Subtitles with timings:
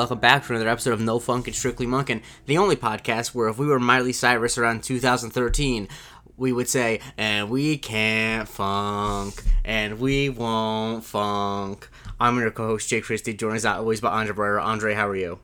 [0.00, 3.48] Welcome back to another episode of No Funk and Strictly Monkin', the only podcast where
[3.48, 5.88] if we were Miley Cyrus around 2013,
[6.38, 11.90] we would say, and we can't funk, and we won't funk.
[12.18, 14.62] I'm your co-host Jake Christie, joined as always by Andre Barrera.
[14.62, 15.38] Andre, how are you?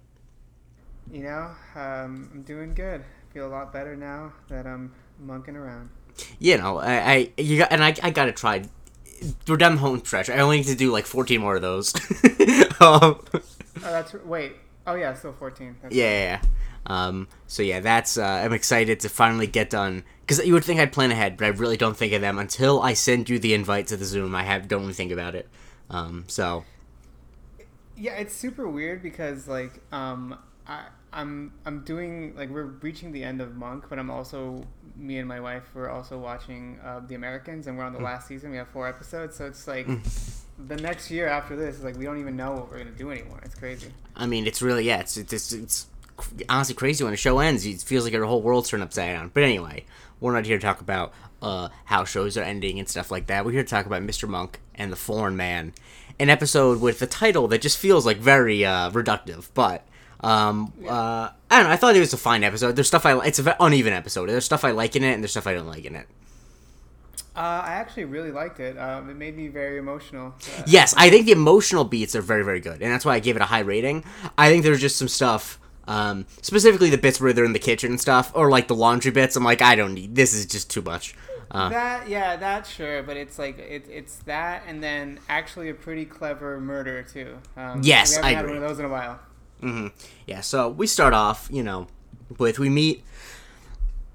[1.13, 3.03] You know, um, I'm doing good.
[3.03, 5.91] I feel a lot better now that I'm monking around.
[6.39, 8.63] You know, I, I you got, and I, I gotta try.
[9.47, 10.31] We're done the home stretch.
[10.31, 11.95] I only need to do like 14 more of those.
[12.81, 13.21] um,
[13.77, 14.57] Oh, that's wait.
[14.87, 15.77] Oh yeah, still 14.
[15.83, 16.41] That's Yeah, yeah, yeah.
[16.89, 18.17] Um, so yeah, that's.
[18.17, 21.45] Uh, I'm excited to finally get done because you would think I'd plan ahead, but
[21.47, 24.35] I really don't think of them until I send you the invite to the Zoom.
[24.35, 25.49] I have don't even think about it.
[25.91, 26.65] Um, so
[27.97, 33.25] Yeah, it's super weird because like um I I'm I'm doing like we're reaching the
[33.25, 37.15] end of Monk, but I'm also me and my wife we're also watching uh, The
[37.17, 37.99] Americans and we're on Mm.
[37.99, 38.51] the last season.
[38.53, 39.89] We have four episodes, so it's like
[40.59, 43.41] the next year after this like we don't even know what we're gonna do anymore.
[43.45, 43.93] It's crazy.
[44.15, 45.87] I mean, it's really yeah, it's it's it's, it's
[46.49, 47.67] honestly crazy when a show ends.
[47.67, 49.31] It feels like your whole world's turned upside down.
[49.33, 49.85] But anyway,
[50.21, 51.13] we're not here to talk about
[51.43, 53.45] uh, how shows are ending and stuff like that.
[53.45, 54.29] We're here to talk about Mr.
[54.29, 55.73] Monk and the Foreign Man,
[56.19, 59.87] an episode with a title that just feels like very uh, reductive, but.
[60.19, 61.71] Um, uh, I don't know.
[61.71, 62.75] I thought it was a fine episode.
[62.75, 63.19] There's stuff I.
[63.27, 64.31] It's an uneven episode.
[64.31, 66.09] There's stuff I like in it, and there's stuff I don't like in it.
[67.37, 68.79] Uh, I actually really liked it.
[68.79, 70.35] Um, it made me very emotional.
[70.59, 73.21] Uh, Yes, I think the emotional beats are very, very good, and that's why I
[73.21, 74.05] gave it a high rating.
[74.39, 77.91] I think there's just some stuff, um, specifically the bits where they're in the kitchen
[77.91, 79.37] and stuff, or like the laundry bits.
[79.37, 80.33] I'm like, I don't need this.
[80.35, 81.15] Is just too much.
[81.51, 85.75] Uh, That yeah, that's sure, but it's like it, it's that, and then actually a
[85.75, 87.37] pretty clever murder too.
[87.57, 88.55] Um, Yes, I had agree.
[88.57, 89.21] one of those in a while.
[89.61, 89.89] hmm
[90.27, 91.87] Yeah, so we start off, you know,
[92.39, 93.05] with we meet,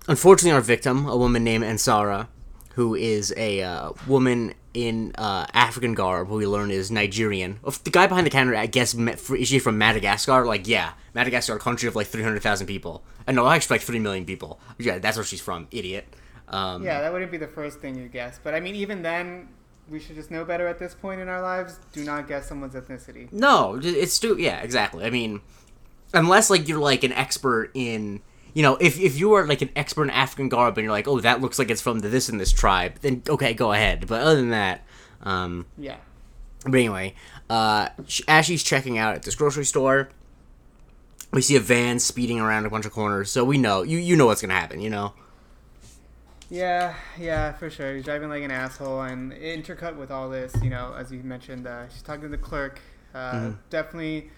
[0.08, 2.28] unfortunately, our victim, a woman named Ansara,
[2.76, 7.59] who is a uh, woman in uh, African garb, who we learn is Nigerian.
[7.84, 10.46] The guy behind the counter, I guess, is she from Madagascar?
[10.46, 13.04] Like, yeah, Madagascar, a country of like 300,000 people.
[13.28, 14.60] Uh, no, actually, like 3 million people.
[14.78, 16.06] Yeah, that's where she's from, idiot.
[16.48, 19.50] Um, Yeah, that wouldn't be the first thing you guess, but I mean, even then,
[19.90, 21.78] we should just know better at this point in our lives.
[21.92, 23.31] Do not guess someone's ethnicity.
[23.34, 25.04] No, it's stu- Yeah, exactly.
[25.04, 25.42] I mean,
[26.14, 28.22] unless like you're like an expert in,
[28.53, 31.07] you know, if if you are like an expert in African garb and you're like,
[31.07, 34.07] oh, that looks like it's from the this and this tribe, then okay, go ahead.
[34.07, 34.85] But other than that,
[35.23, 35.97] um, Yeah,
[36.63, 37.16] but anyway,
[37.50, 37.89] uh,
[38.28, 40.09] as she's checking out at this grocery store,
[41.31, 43.31] we see a van speeding around a bunch of corners.
[43.31, 44.81] So we know you you know what's gonna happen.
[44.81, 45.13] You know.
[46.50, 47.95] yeah, yeah, for sure.
[47.95, 51.66] He's driving like an asshole, and intercut with all this, you know, as you mentioned,
[51.66, 52.81] uh, she's talking to the clerk.
[53.16, 53.57] Uh, Mhm.
[53.69, 54.29] Definitely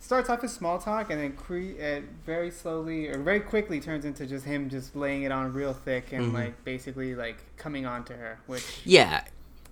[0.00, 4.04] starts off as small talk, and then cre- it very slowly or very quickly turns
[4.04, 6.34] into just him just laying it on real thick and Mhm.
[6.34, 9.24] like basically like coming on to her, which Yeah.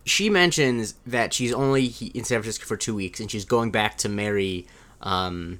[0.05, 3.99] She mentions that she's only in San Francisco for two weeks, and she's going back
[3.99, 4.67] to marry,
[5.03, 5.59] um,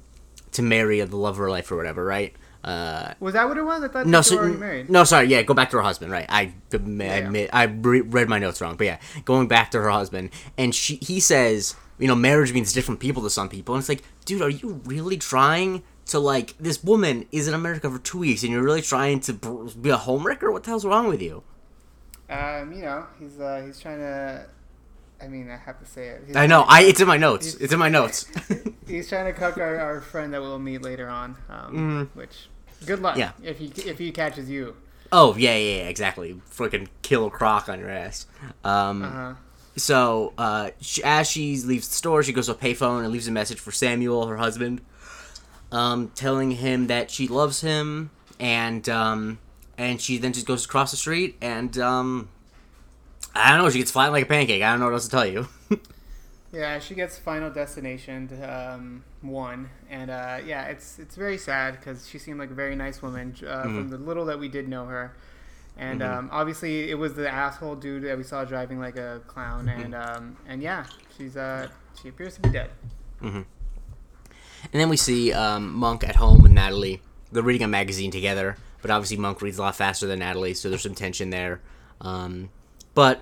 [0.53, 2.33] to marry the love of her life or whatever, right?
[2.63, 3.83] Uh, was that what it was?
[3.83, 4.89] I thought no, so, already married.
[4.89, 6.25] no, sorry, yeah, go back to her husband, right?
[6.29, 7.49] I admit, I, Yeah.
[7.53, 10.95] I re- read my notes wrong, but yeah, going back to her husband, and she,
[11.01, 14.41] he says, you know, marriage means different people to some people, and it's like, dude,
[14.41, 18.51] are you really trying to like this woman is in America for two weeks, and
[18.51, 20.51] you're really trying to be a homewrecker?
[20.51, 21.43] What the hell's wrong with you?
[22.29, 24.45] Um, you know, he's uh, he's trying to.
[25.19, 26.23] I mean, I have to say it.
[26.27, 27.55] He's I know, trying I it's in my notes.
[27.55, 28.27] It's in my notes.
[28.87, 31.35] He's trying to cuck our, our friend that we'll meet later on.
[31.49, 32.47] Um, Which,
[32.85, 33.15] good luck.
[33.15, 33.19] Mm.
[33.19, 33.31] Yeah.
[33.43, 34.75] If he if he catches you.
[35.11, 36.39] Oh yeah, yeah, yeah, exactly.
[36.49, 38.27] Freaking Killer Croc on your ass.
[38.63, 39.33] Um, Uh huh.
[39.77, 43.27] So uh, sh as she leaves the store, she goes to a payphone and leaves
[43.27, 44.81] a message for Samuel, her husband,
[45.71, 49.39] um, telling him that she loves him, and um,
[49.77, 52.29] and she then just goes across the street, and um,
[53.35, 54.63] I don't know, she gets flat like a pancake.
[54.63, 55.47] I don't know what else to tell you.
[56.51, 62.07] Yeah, she gets Final Destination um, one, and uh, yeah, it's it's very sad because
[62.07, 63.75] she seemed like a very nice woman uh, Mm-hmm.
[63.75, 65.13] from the little that we did know her,
[65.77, 66.17] and Mhm.
[66.17, 69.81] um, obviously it was the asshole dude that we saw driving like a clown, Mm-hmm.
[69.81, 70.85] and um, and yeah,
[71.17, 71.67] she's uh
[72.01, 72.69] she appears to be dead.
[73.21, 77.01] And then we see um, Monk at home with Natalie.
[77.31, 80.69] They're reading a magazine together, but obviously Monk reads a lot faster than Natalie, so
[80.69, 81.61] there's some tension there.
[82.01, 82.49] Um,
[82.93, 83.21] but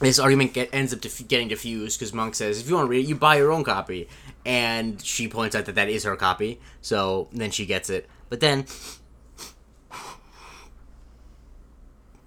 [0.00, 2.90] this argument get, ends up dif- getting diffused because Monk says, "If you want to
[2.90, 4.08] read it, you buy your own copy,"
[4.44, 6.60] and she points out that that is her copy.
[6.80, 8.66] So then she gets it, but then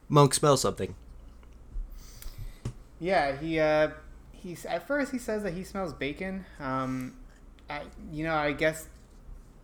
[0.10, 0.96] Monk smells something.
[3.00, 3.90] Yeah, he uh,
[4.32, 6.46] he's at first he says that he smells bacon.
[6.60, 7.16] Um,
[7.70, 7.82] I
[8.12, 8.88] you know I guess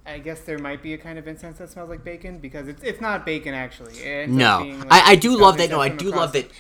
[0.06, 2.84] I guess there might be a kind of incense that smells like bacon because it's
[2.84, 4.28] it's not bacon actually.
[4.28, 4.64] No.
[4.64, 6.52] being, I- I do love that- no, I do love that-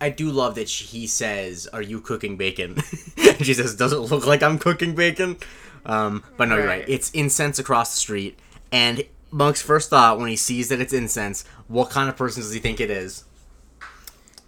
[0.00, 2.76] I do love that she, he says, "Are you cooking bacon?"
[3.40, 5.38] she says, "Doesn't look like I'm cooking bacon?"
[5.86, 6.80] Um, but no, you're right.
[6.80, 6.88] Right.
[6.88, 8.38] It's incense across the street,
[8.70, 12.52] and Monk's first thought when he sees that it's incense, what kind of person does
[12.52, 13.24] he think it is?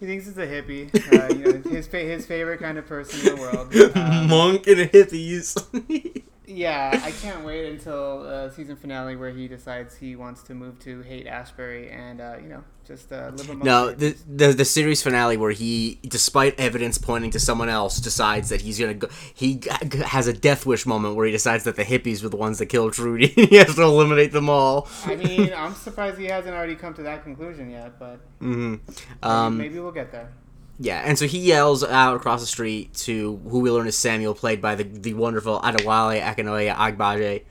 [0.00, 0.94] He thinks it's a hippie.
[0.94, 3.75] Uh, you know, his fa- his favorite kind of person in the world.
[3.96, 6.22] Um, Monk and a hippies.
[6.49, 10.79] yeah, I can't wait until uh, season finale where he decides he wants to move
[10.81, 14.65] to Haight Ashbury and uh, you know just uh, live among no, the the, the
[14.65, 19.09] series finale where he, despite evidence pointing to someone else, decides that he's gonna go.
[19.35, 19.61] He
[20.06, 22.67] has a death wish moment where he decides that the hippies were the ones that
[22.67, 23.27] killed Trudy.
[23.29, 24.89] he has to eliminate them all.
[25.05, 28.87] I mean, I'm surprised he hasn't already come to that conclusion yet, but hmm maybe,
[29.23, 30.31] Um, maybe we'll get there.
[30.80, 34.34] Yeah, and so he yells out across the street to who we learn is Samuel,
[34.34, 37.42] played by the the wonderful Adewale Akinnuoye Agbaje.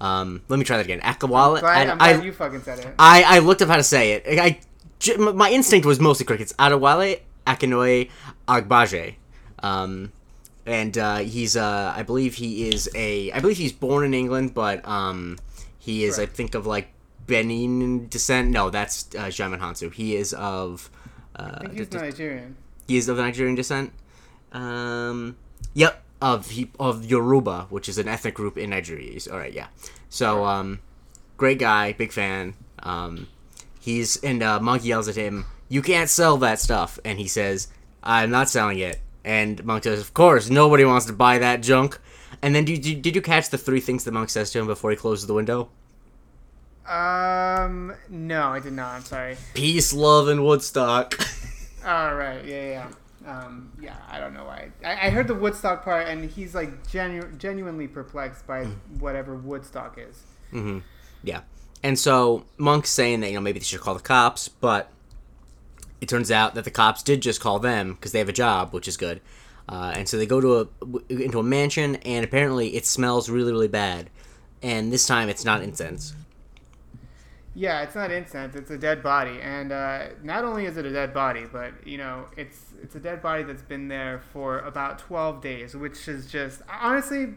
[0.00, 1.00] Um, let me try that again.
[1.00, 1.60] Akawale.
[1.60, 2.94] Glad, I, I'm glad I, you fucking said it.
[2.98, 4.38] I, I looked up how to say it.
[4.38, 4.60] I,
[4.98, 6.52] j- my instinct was mostly crickets.
[6.54, 8.10] Adewale Akinnuoye
[8.46, 9.14] Agbaje.
[9.62, 10.12] Um,
[10.66, 14.52] and uh, he's uh, I believe he is a I believe he's born in England,
[14.52, 15.38] but um,
[15.78, 16.88] he is I think of like
[17.26, 18.50] Benin descent.
[18.50, 19.92] No, that's uh, Djimon Hounsou.
[19.92, 20.90] He is of.
[21.36, 22.56] Uh, I think he's d- Nigerian.
[22.86, 23.92] He is of Nigerian descent.
[24.52, 25.36] Um,
[25.72, 29.18] yep, of he of Yoruba, which is an ethnic group in Nigeria.
[29.30, 29.68] All right, yeah.
[30.08, 30.80] So, um,
[31.36, 32.54] great guy, big fan.
[32.82, 33.28] Um,
[33.80, 37.68] he's and uh, Monk yells at him, "You can't sell that stuff," and he says,
[38.02, 41.98] "I'm not selling it." And Monk says, "Of course, nobody wants to buy that junk."
[42.42, 44.66] And then, did you, did you catch the three things that Monk says to him
[44.66, 45.70] before he closes the window?
[46.86, 48.94] Um, no, I did not.
[48.94, 49.36] I'm sorry.
[49.54, 51.18] Peace, love, and Woodstock.
[51.84, 52.90] All right, yeah, yeah.
[53.26, 54.70] Um, yeah, I don't know why.
[54.84, 58.64] I, I heard the Woodstock part, and he's like genu- genuinely perplexed by
[58.98, 60.22] whatever Woodstock is.
[60.50, 60.78] hmm
[61.22, 61.40] Yeah.
[61.82, 64.90] And so Monk's saying that you know maybe they should call the cops, but
[66.00, 68.72] it turns out that the cops did just call them because they have a job,
[68.72, 69.20] which is good.
[69.68, 70.66] Uh, and so they go to a
[71.08, 74.10] into a mansion, and apparently it smells really really bad.
[74.62, 76.14] And this time it's not incense.
[77.54, 80.92] Yeah, it's not incense; it's a dead body, and uh, not only is it a
[80.92, 84.98] dead body, but you know, it's it's a dead body that's been there for about
[84.98, 87.34] twelve days, which is just honestly.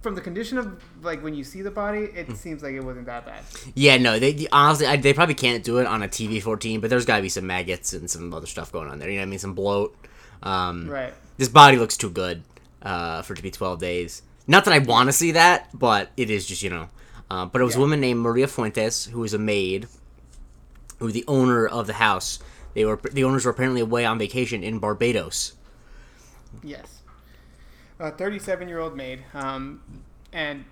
[0.00, 3.06] From the condition of like when you see the body, it seems like it wasn't
[3.06, 3.42] that bad.
[3.74, 6.88] Yeah, no, they honestly I, they probably can't do it on a TV fourteen, but
[6.88, 9.10] there's got to be some maggots and some other stuff going on there.
[9.10, 9.38] You know what I mean?
[9.40, 9.96] Some bloat.
[10.44, 11.12] Um, Right.
[11.36, 12.44] This body looks too good
[12.82, 14.22] uh, for it to be 12 days.
[14.46, 16.88] Not that I want to see that, but it is just, you know.
[17.30, 19.88] Uh, but it was a woman named Maria Fuentes, who was a maid,
[20.98, 22.38] who was the owner of the house.
[22.74, 25.54] They were The owners were apparently away on vacation in Barbados.
[26.62, 27.02] Yes.
[27.98, 29.24] A 37 year old maid.
[29.34, 30.64] Um, and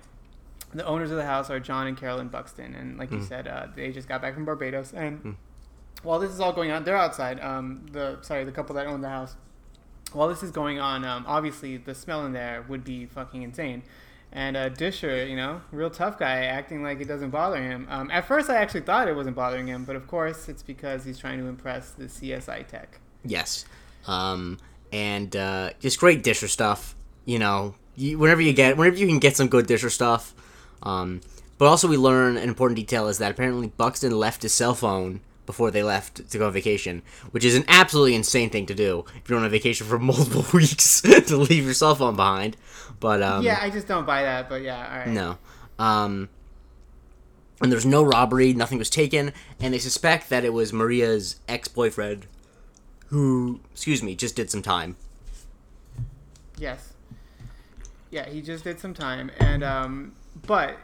[0.72, 2.74] the owners of the house are John and Carolyn Buxton.
[2.74, 4.92] And like you said, uh, they just got back from Barbados.
[4.92, 5.36] And
[6.02, 7.40] while this is all going on, they're outside.
[7.40, 9.36] Um, the Sorry, the couple that own the house.
[10.12, 13.82] While this is going on, um, obviously the smell in there would be fucking insane.
[14.34, 17.86] And uh, Disher, you know, real tough guy, acting like it doesn't bother him.
[17.88, 21.04] Um, at first, I actually thought it wasn't bothering him, but of course, it's because
[21.04, 22.98] he's trying to impress the CSI tech.
[23.24, 23.64] Yes.
[24.08, 24.58] Um,
[24.92, 26.96] and uh, just great Disher stuff.
[27.24, 30.34] You know, you, whenever you get, whenever you can get some good Disher stuff.
[30.82, 31.20] Um,
[31.56, 35.20] but also, we learn an important detail is that apparently Buxton left his cell phone
[35.46, 39.04] before they left to go on vacation, which is an absolutely insane thing to do
[39.16, 42.56] if you're on a vacation for multiple weeks to leave your cell phone behind.
[43.00, 45.08] But um, yeah, I just don't buy that, but yeah, all right.
[45.08, 45.38] no.
[45.78, 46.28] Um,
[47.60, 51.68] and there's no robbery, nothing was taken, and they suspect that it was Maria's ex
[51.68, 52.26] boyfriend
[53.08, 54.96] who, excuse me, just did some time.
[56.58, 56.92] Yes.
[58.10, 60.14] Yeah, he just did some time, and um,
[60.46, 60.76] but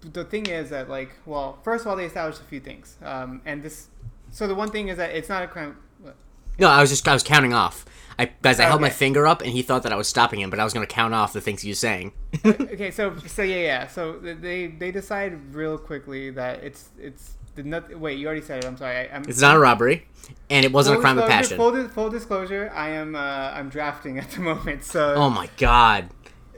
[0.00, 3.40] the thing is that like, well, first of all, they established a few things, um,
[3.44, 3.88] and this.
[4.30, 5.76] So the one thing is that it's not a crime.
[6.00, 6.14] what?
[6.58, 7.84] No, I was just I was counting off.
[8.20, 10.50] I guys, I held my finger up, and he thought that I was stopping him,
[10.50, 12.12] but I was going to count off the things he was saying.
[12.44, 13.86] okay, so so yeah, yeah.
[13.86, 17.94] So they they decide real quickly that it's it's the not.
[17.96, 18.66] Wait, you already said it.
[18.66, 18.96] I'm sorry.
[18.96, 20.06] I, I'm, it's not a robbery,
[20.50, 21.56] and it wasn't a crime of passion.
[21.58, 23.18] Full, full disclosure, I am uh,
[23.54, 26.08] I'm drafting at the moment, so Oh my god!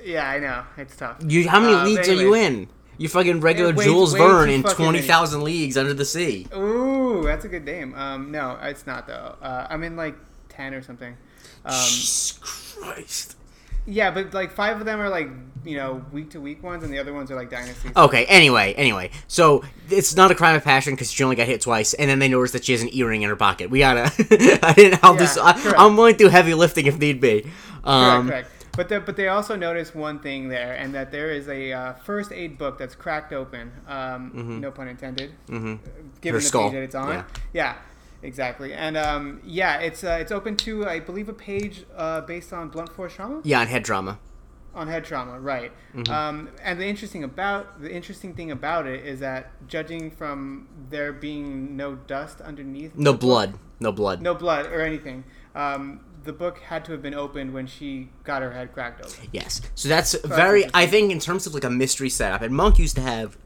[0.02, 1.18] yeah, I know it's tough.
[1.26, 2.68] You, how many Uh, but leagues are you in?
[3.00, 6.46] You fucking regular way- Jules way Verne in twenty thousand leagues under the sea.
[6.54, 7.94] Ooh, that's a good name.
[7.94, 9.36] Um, no, it's not though.
[9.40, 10.14] Uh, I'm in like
[10.50, 11.16] ten or something.
[11.64, 12.38] Um, Jesus
[12.78, 13.36] Christ!
[13.86, 15.28] yeah, but like five of them are like
[15.64, 17.92] you know week to week ones, and the other ones are like dynasties.
[17.96, 18.26] Okay.
[18.26, 21.94] Anyway, anyway, so it's not a crime of passion because she only got hit twice,
[21.94, 23.70] and then they noticed that she has an earring in her pocket.
[23.70, 24.12] We gotta.
[24.62, 25.02] I didn't.
[25.02, 25.24] I'll do.
[25.24, 25.74] Yeah, so- I.
[25.78, 27.50] I'm willing to do heavy lifting if need be.
[27.82, 28.59] Um, correct, correct.
[28.80, 31.92] But the, but they also noticed one thing there, and that there is a uh,
[32.02, 33.72] first aid book that's cracked open.
[33.86, 35.32] Um, No pun intended.
[35.48, 35.78] mhm.
[36.22, 37.10] Given Her the skull, page that it's on.
[37.12, 37.24] yeah.
[37.52, 37.74] Yeah.
[38.22, 42.54] Exactly, and um, yeah, it's uh, it's open to I believe a page uh, based
[42.54, 43.40] on blunt force trauma.
[43.44, 44.18] Yeah, and head trauma.
[44.74, 45.72] On head trauma, right?
[45.94, 46.10] Mm-hmm.
[46.12, 51.12] Um, and the interesting about the interesting thing about it is that judging from there
[51.12, 53.58] being no dust underneath, No book- blood.
[53.78, 54.20] No blood.
[54.22, 58.42] no blood or anything, um, the book had to have been opened when she got
[58.42, 59.28] her head cracked open.
[59.32, 59.60] Yes.
[59.74, 60.64] So that's very.
[60.74, 63.36] I think in terms of like a mystery setup, and Monk used to have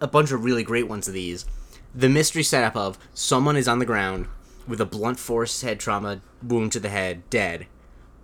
[0.00, 1.46] a bunch of really great ones of these.
[1.94, 4.28] The mystery setup of someone is on the ground
[4.66, 7.66] with a blunt force head trauma wound to the head, dead,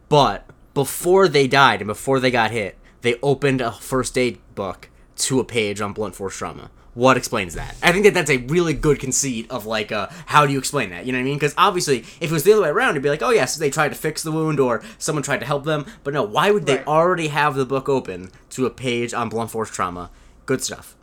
[0.09, 4.89] but before they died and before they got hit, they opened a first aid book
[5.17, 6.71] to a page on blunt force trauma.
[6.97, 7.77] What explains that?
[7.83, 10.89] I think that that's a really good conceit of like, uh, how do you explain
[10.91, 11.05] that?
[11.05, 11.37] You know what I mean?
[11.37, 13.69] Because obviously, if it was the other way around, it'd be like, oh yes, they
[13.69, 15.85] tried to fix the wound or someone tried to help them.
[16.05, 16.87] But no, why would they Right.
[16.87, 20.11] already have the book open to a page on blunt force trauma?
[20.47, 20.97] Good stuff.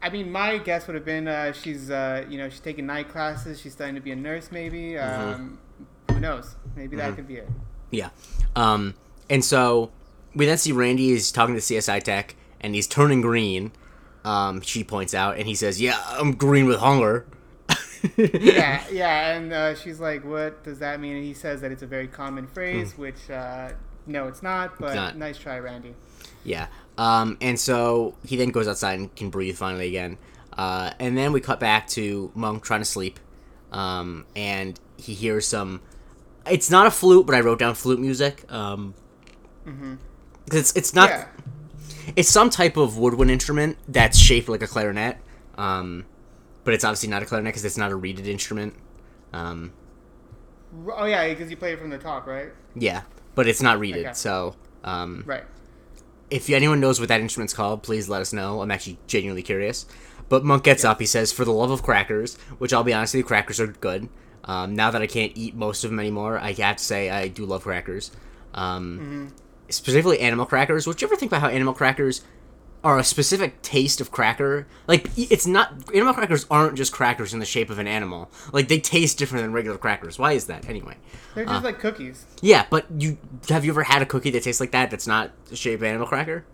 [0.00, 3.08] I mean, my guess would have been uh, she's, uh, you know, she's taking night
[3.08, 3.60] classes.
[3.60, 4.92] She's starting to be a nurse, maybe.
[4.92, 5.34] Mm-hmm.
[5.34, 5.58] Um,
[6.12, 6.54] who knows?
[6.76, 7.48] Maybe that could be it.
[7.90, 8.10] Yeah.
[8.54, 8.94] Um,
[9.28, 9.90] and so
[10.36, 13.72] we then see Randy is talking to CSI Tech, and he's turning green.
[14.26, 17.26] Um, she points out, and he says, "Yeah, I'm green with hunger."
[18.16, 21.82] yeah, yeah, and uh, she's like, "What does that mean?" And he says that it's
[21.82, 23.02] a very common phrase, Hmm.
[23.02, 23.70] which uh,
[24.06, 24.78] no, it's not.
[24.78, 25.16] But not.
[25.16, 25.94] nice try, Randy.
[26.44, 26.66] Yeah.
[26.98, 30.18] Um, and so he then goes outside and can breathe finally again.
[30.56, 33.20] Uh, and then we cut back to Monk trying to sleep.
[33.72, 35.82] Um, and he hears some.
[36.50, 38.50] It's not a flute, but I wrote down flute music.
[38.50, 38.94] Um,
[40.48, 41.10] 'cause it's it's not.
[41.10, 41.26] yeah,
[42.14, 45.18] It's some type of woodwind instrument that's shaped like a clarinet.
[45.58, 46.04] Um,
[46.64, 48.74] but it's obviously not a clarinet because it's not a reeded instrument.
[49.32, 49.72] Um,
[50.92, 52.50] oh yeah, because you play it from the top, right?
[52.74, 53.02] yeah,
[53.34, 54.04] but it's not reeded.
[54.06, 54.14] Okay.
[54.14, 55.44] So um, Right.
[56.30, 58.60] if anyone knows what that instrument's called, please let us know.
[58.62, 59.86] I'm actually genuinely curious.
[60.28, 60.98] But Monk gets up.
[61.00, 63.68] He says, "For the love of crackers," which I'll be honest with you, crackers are
[63.68, 64.08] good.
[64.44, 67.28] Um, now that I can't eat most of them anymore, I have to say I
[67.28, 68.10] do love crackers.
[68.54, 69.32] Um,
[69.68, 70.86] Specifically, animal crackers.
[70.86, 72.22] Would you ever think about how animal crackers
[72.84, 74.66] are a specific taste of cracker?
[74.86, 78.30] Like, it's not animal crackers aren't just crackers in the shape of an animal.
[78.52, 80.18] Like, they taste different than regular crackers.
[80.18, 80.96] Why is that anyway?
[81.34, 81.52] They're Uh.
[81.54, 82.24] just like cookies.
[82.42, 83.18] Yeah, but you
[83.48, 84.90] have you ever had a cookie that tastes like that?
[84.90, 86.44] That's not the shape of an animal cracker.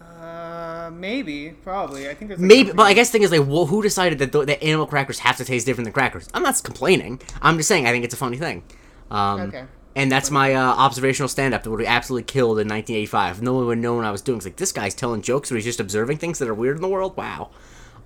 [0.00, 2.08] Uh, maybe, probably.
[2.08, 4.18] I think there's like Maybe, but I guess the thing is like, well, who decided
[4.20, 6.28] that the, that animal crackers have to taste different than crackers?
[6.34, 7.20] I'm not complaining.
[7.42, 8.62] I'm just saying I think it's a funny thing.
[9.10, 9.64] Um, Okay.
[9.96, 13.42] And that's my uh, observational stand-up that would be absolutely killed in 1985.
[13.42, 14.38] No one would know what I was doing.
[14.38, 16.82] It's like this guy's telling jokes, or he's just observing things that are weird in
[16.82, 17.16] the world.
[17.16, 17.50] Wow.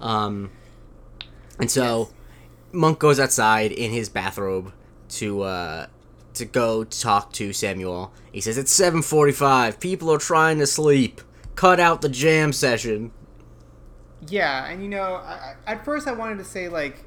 [0.01, 0.51] Um,
[1.59, 2.11] and so
[2.73, 4.73] Monk goes outside in his bathrobe
[5.09, 5.87] to uh,
[6.35, 8.13] to go talk to Samuel.
[8.33, 9.81] He says it's 7:45.
[9.81, 11.21] People are trying to sleep.
[11.55, 13.13] Cut out the jam session.
[14.29, 17.05] Yeah, and you know, I, at first I wanted to say like,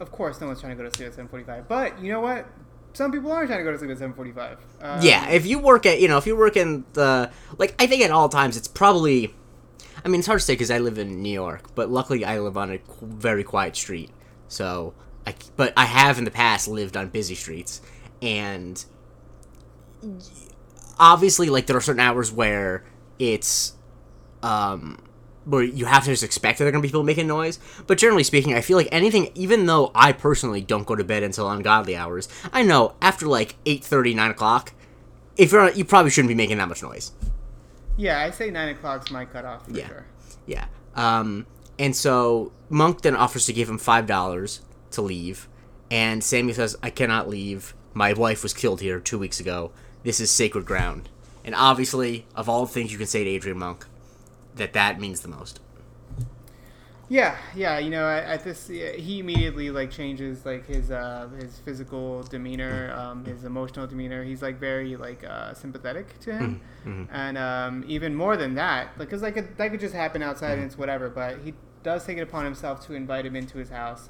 [0.00, 1.68] of course, no one's trying to go to sleep at seven forty-five.
[1.68, 2.46] But you know what?
[2.94, 4.58] Some people are trying to go to sleep at seven forty-five.
[4.80, 7.86] Um, Yeah, if you work at, you know, if you work in the, like, I
[7.86, 9.34] think at all times it's probably,
[10.04, 12.38] I mean, it's hard to say because I live in New York, but luckily I
[12.38, 14.10] live on a very quiet street.
[14.48, 14.92] So,
[15.26, 17.80] I, but I have in the past lived on busy streets.
[18.20, 18.84] And
[20.98, 22.84] obviously, like, there are certain hours where
[23.18, 23.74] it's,
[24.42, 24.98] um,
[25.44, 27.58] where you have to just expect that there are going to be people making noise.
[27.86, 31.22] But generally speaking, I feel like anything, even though I personally don't go to bed
[31.22, 34.72] until ungodly hours, I know after like 8.30, 9 o'clock,
[35.36, 37.12] if you're you probably shouldn't be making that much noise.
[37.96, 39.86] Yeah, I say nine o'clock's my cutoff for Yeah.
[39.88, 40.06] sure.
[40.46, 40.64] Yeah.
[40.94, 41.46] Um,
[41.78, 44.60] and so Monk then offers to give him $5
[44.92, 45.48] to leave.
[45.90, 47.74] And Samuel says, I cannot leave.
[47.92, 49.72] My wife was killed here two weeks ago.
[50.04, 51.08] This is sacred ground.
[51.44, 53.86] And obviously, of all the things you can say to Adrian Monk,
[54.56, 55.60] that that means the most.
[57.08, 57.78] Yeah, yeah.
[57.78, 62.90] You know, at, at this, he immediately like changes like his uh his physical demeanor,
[62.96, 64.24] um, his emotional demeanor.
[64.24, 66.60] He's like very like uh, sympathetic to him,
[67.12, 70.52] and um, even more than that, like because like it, that could just happen outside
[70.58, 71.10] and it's whatever.
[71.10, 74.08] But he does take it upon himself to invite him into his house,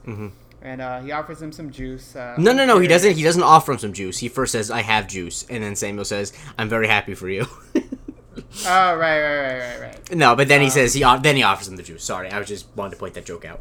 [0.60, 2.14] and uh, he offers him some juice.
[2.14, 2.78] Uh, No, no, no.
[2.78, 3.14] He doesn't.
[3.16, 4.18] He doesn't offer him some juice.
[4.18, 7.46] He first says, "I have juice," and then Samuel says, "I'm very happy for you."
[8.66, 10.14] Oh, right, right, right, right, right.
[10.14, 12.04] no, but then he says he then he offers him the juice.
[12.04, 13.60] Sorry, I was just wanted to point that joke out.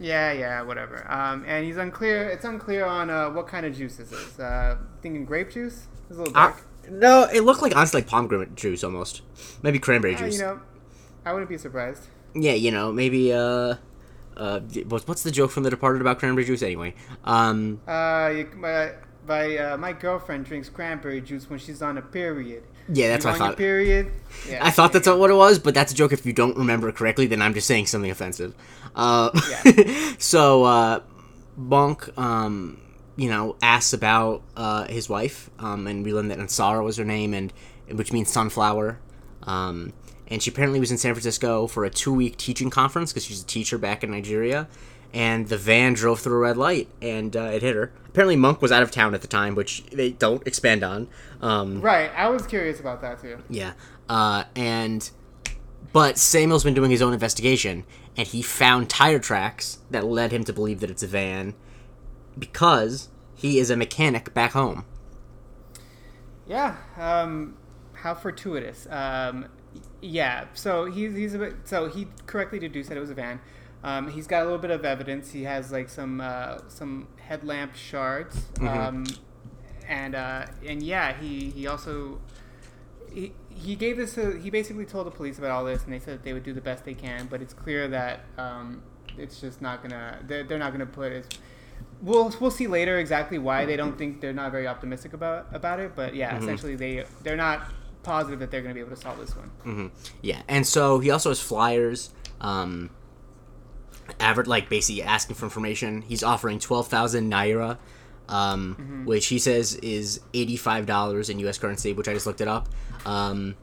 [0.00, 1.10] Yeah, yeah, whatever.
[1.10, 2.28] Um, and he's unclear.
[2.28, 4.38] It's unclear on uh, what kind of juice this is.
[4.38, 5.86] Uh, thinking grape juice.
[6.08, 6.62] It's a little Uh, dark.
[6.90, 9.22] no, it looked like honestly like pomegranate juice almost.
[9.62, 10.34] Maybe cranberry Uh, juice.
[10.38, 10.60] you know,
[11.24, 12.06] I wouldn't be surprised.
[12.34, 13.74] yeah, you know, maybe uh,
[14.36, 16.94] uh, what's what's the joke from The Departed about cranberry juice anyway?
[17.24, 18.92] Um, Uh, you, my
[19.28, 22.64] my, uh, my girlfriend drinks cranberry juice when she's on a period.
[22.88, 23.58] yeah, that's you what I on thought.
[23.58, 24.10] period.
[24.48, 24.64] Yeah.
[24.64, 26.88] I thought that's not what it was, but that's a joke if you don't remember
[26.88, 27.26] it correctly.
[27.26, 28.54] Then I'm just saying something offensive.
[28.94, 29.30] Uh,
[30.18, 31.00] so uh,
[31.56, 32.80] Monk, um,
[33.16, 37.04] you know, asks about uh, his wife, um, and we learn that Ansara was her
[37.04, 37.52] name, and
[37.90, 38.98] which means sunflower.
[39.42, 39.92] Um,
[40.28, 43.42] and she apparently was in San Francisco for a two week teaching conference because she's
[43.42, 44.68] a teacher back in Nigeria.
[45.14, 47.92] And the van drove through a red light and uh, it hit her.
[48.06, 51.08] Apparently, Monk was out of town at the time, which they don't expand on.
[51.40, 52.10] Um, Right.
[52.16, 53.38] I was curious about that too.
[53.48, 53.72] yeah.
[54.08, 55.10] Uh, and
[55.92, 57.84] but Samuel's been doing his own investigation,
[58.16, 61.54] and he found tire tracks that led him to believe that it's a van
[62.38, 64.84] because he is a mechanic back home.
[66.46, 66.76] Yeah.
[66.96, 67.56] Um,
[67.94, 68.86] how fortuitous.
[68.90, 69.46] Um,
[70.00, 70.46] yeah.
[70.54, 71.54] So he's he's a bit.
[71.64, 73.40] So he correctly deduced that it was a van.
[73.84, 75.30] Um, he's got a little bit of evidence.
[75.30, 78.46] He has like some uh, some headlamp shards.
[78.68, 79.06] Um,
[79.88, 82.20] and uh, and yeah, he he also
[83.12, 84.18] he, he gave this.
[84.18, 86.44] A, he basically told the police about all this, and they said that they would
[86.44, 87.26] do the best they can.
[87.26, 88.82] But it's clear that um,
[89.16, 90.18] it's just not gonna.
[90.26, 91.26] They're, they're not gonna put as.
[92.02, 95.80] We'll we'll see later exactly why they don't think they're not very optimistic about about
[95.80, 95.92] it.
[95.94, 99.34] But yeah, essentially they they're not positive that they're gonna be able to solve this
[99.36, 99.90] one.
[100.20, 102.90] Yeah, and so he also has flyers, um,
[104.20, 106.02] advert like basically asking for information.
[106.02, 107.78] He's offering twelve thousand naira,
[108.28, 111.58] um, which he says is eighty five dollars in U.S.
[111.58, 112.68] currency, which I just looked it up.
[113.06, 113.54] Um,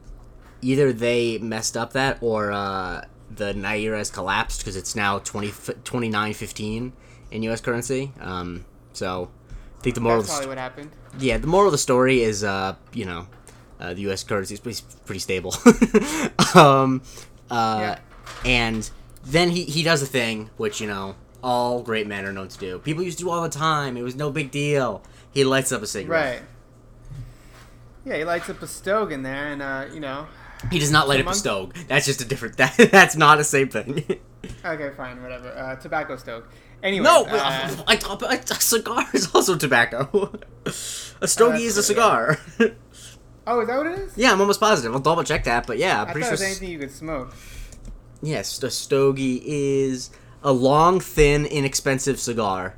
[0.62, 5.48] either they messed up that or uh, the naira has collapsed because it's now 20,
[5.48, 6.92] 29.15
[7.30, 7.60] in U.S.
[7.60, 8.12] currency.
[8.20, 9.30] Um, so
[9.78, 10.90] I think the moral That's of the probably what happened.
[11.18, 13.26] yeah, the moral of the story is, uh, you know,
[13.78, 14.24] uh, the U.S.
[14.24, 15.54] currency is pretty, pretty stable.
[16.54, 17.02] um,
[17.50, 17.98] uh, Yeah.
[18.44, 18.88] And
[19.26, 22.58] then he, he does a thing, which, you know, all great men are known to
[22.58, 22.78] do.
[22.78, 23.96] People used to do all the time.
[23.96, 25.02] It was no big deal.
[25.32, 26.40] He lights up a cigarette.
[26.40, 26.48] Right.
[28.04, 30.28] Yeah, he lights up a stove in there, and uh, you know.
[30.70, 31.72] He does not light up a stove.
[31.88, 32.56] That's just a different.
[32.58, 34.04] That, that's not the same thing.
[34.64, 35.48] Okay, fine, whatever.
[35.50, 36.44] Uh, tobacco stove.
[36.82, 37.04] Anyway.
[37.04, 40.38] no, uh, a cigar is also tobacco.
[40.66, 42.38] a stogie is a cigar.
[43.46, 44.12] oh, is that what it is?
[44.16, 44.92] yeah, I'm almost positive.
[44.94, 46.46] I'll double check that, but yeah, I'm I pretty thought it sure.
[46.46, 47.34] was s- anything you could smoke.
[48.22, 50.10] Yes, a stogie is
[50.42, 52.76] a long, thin, inexpensive cigar.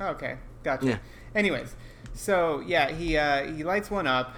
[0.00, 0.86] Okay, gotcha.
[0.86, 0.98] Yeah.
[1.34, 1.74] Anyways,
[2.14, 4.34] so yeah, he uh, he lights one up,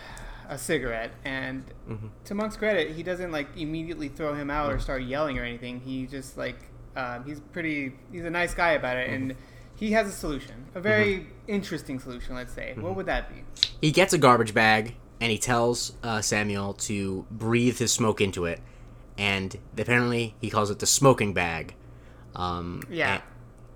[0.49, 2.07] a cigarette, and Mm-hmm.
[2.25, 5.81] to Monk's credit, he doesn't like immediately throw him out or start yelling or anything.
[5.81, 6.57] He just like
[6.97, 9.35] um, he's pretty he's a nice guy about it, and
[9.77, 12.35] he has a solution, a very interesting solution.
[12.35, 13.43] Let's say, what would that be?
[13.81, 18.47] He gets a garbage bag and he tells uh, Samuel to breathe his smoke into
[18.47, 18.61] it,
[19.19, 21.75] and apparently he calls it the smoking bag.
[22.35, 23.15] Um, Yeah.
[23.15, 23.23] and-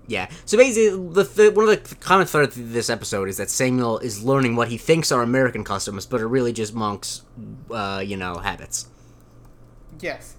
[0.07, 0.27] yeah.
[0.45, 3.99] So basically, the th- one of the common threads of this episode is that Samuel
[3.99, 7.21] is learning what he thinks are American customs, but are really just monks,
[7.69, 8.87] uh, you know, habits.
[9.99, 10.35] Yes,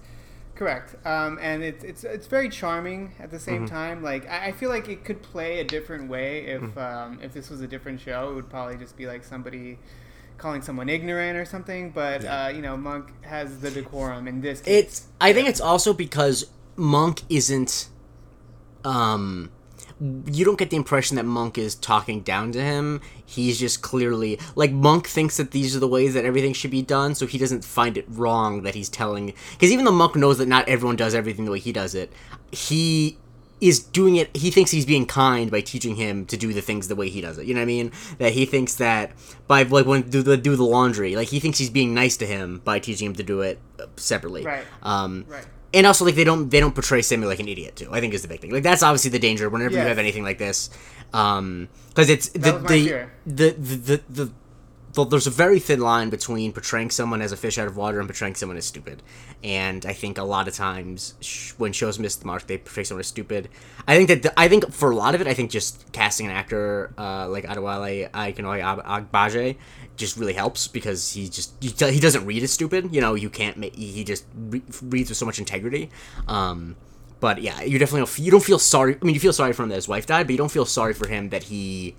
[0.55, 0.95] correct.
[1.05, 4.03] Um, and it's it's it's very charming at the same time.
[4.03, 7.49] Like I, I feel like it could play a different way if um, if this
[7.49, 8.29] was a different show.
[8.31, 9.79] It would probably just be like somebody
[10.41, 11.91] calling someone ignorant or something.
[11.91, 12.45] But Yeah.
[12.45, 14.83] uh, you know, Monk has the decorum in this case.
[14.83, 15.03] It's.
[15.21, 17.87] I think it's also because Monk isn't.
[18.83, 19.51] Um,
[20.25, 23.01] you don't get the impression that Monk is talking down to him.
[23.23, 26.81] He's just clearly like Monk thinks that these are the ways that everything should be
[26.81, 29.33] done, so he doesn't find it wrong that he's telling.
[29.51, 32.11] Because even though Monk knows that not everyone does everything the way he does it,
[32.51, 33.17] he
[33.61, 36.87] is doing it he thinks he's being kind by teaching him to do the things
[36.87, 39.11] the way he does it you know what i mean that he thinks that
[39.47, 42.25] by like when do the do the laundry like he thinks he's being nice to
[42.25, 44.65] him by teaching him to do it uh, separately Right.
[44.81, 45.45] um right.
[45.73, 47.87] and also like they don't they don't portray Samuel like an idiot too.
[47.91, 48.51] I think is the big thing.
[48.51, 50.69] Like that's obviously the danger whenever you have anything like this,
[51.13, 53.11] um, because it's the That was my the, fear.
[53.25, 54.31] the the the the the
[54.93, 58.07] there's a very thin line between portraying someone as a fish out of water and
[58.07, 59.01] portraying someone as stupid.
[59.43, 62.83] And I think a lot of times sh- when shows miss the mark, they portray
[62.83, 63.49] someone as stupid.
[63.87, 66.27] I think that the, I think for a lot of it, I think just casting
[66.27, 69.57] an actor uh, like Adewale Akinnuoye Agbaje
[69.97, 72.93] just really helps because he just he, he doesn't read as stupid.
[72.93, 75.89] You know, you can't make he just re- reads with so much integrity.
[76.27, 76.75] Um,
[77.19, 78.97] but yeah, you definitely don't, you don't feel sorry.
[78.99, 80.65] I mean, you feel sorry for him that his wife died, but you don't feel
[80.65, 81.95] sorry for him that he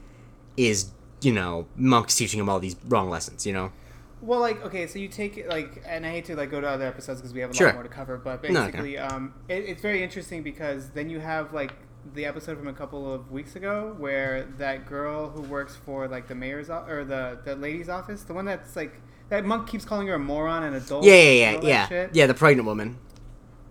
[0.56, 0.90] is
[1.22, 3.46] you know monks teaching him all these wrong lessons.
[3.46, 3.72] You know.
[4.20, 6.68] Well, like okay, so you take it like, and I hate to like go to
[6.68, 7.66] other episodes because we have a Sure.
[7.68, 8.16] lot more to cover.
[8.18, 8.70] But No, okay.
[8.70, 11.72] basically, um, it, it's very interesting because then you have like
[12.14, 16.26] the episode from a couple of weeks ago where that girl who works for like
[16.28, 19.84] the mayor's o- or the the lady's office, the one that's like that monk keeps
[19.84, 21.04] calling her a moron and adult.
[21.04, 22.10] Yeah, yeah, yeah, yeah, shit.
[22.12, 22.26] yeah.
[22.28, 22.98] The pregnant woman.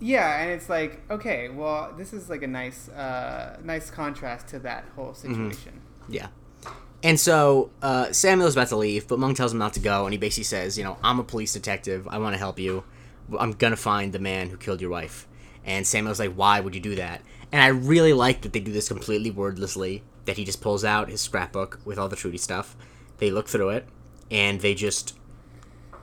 [0.01, 4.59] Yeah, and it's like okay, well, this is like a nice, uh, nice contrast to
[4.59, 5.49] that whole Mm-hmm.
[5.49, 5.81] situation.
[6.09, 6.27] Yeah.
[7.03, 10.13] And so uh, Samuel's about to leave, but Monk tells him not to go, and
[10.13, 12.07] he basically says, "You know, I'm a police detective.
[12.07, 12.83] I want to help you.
[13.39, 15.27] I'm gonna find the man who killed your wife."
[15.65, 18.71] And Samuel's like, "Why would you do that?" And I really like that they do
[18.71, 20.03] this completely wordlessly.
[20.25, 22.75] That he just pulls out his scrapbook with all the Trudy stuff.
[23.17, 23.87] They look through it,
[24.29, 25.15] and they just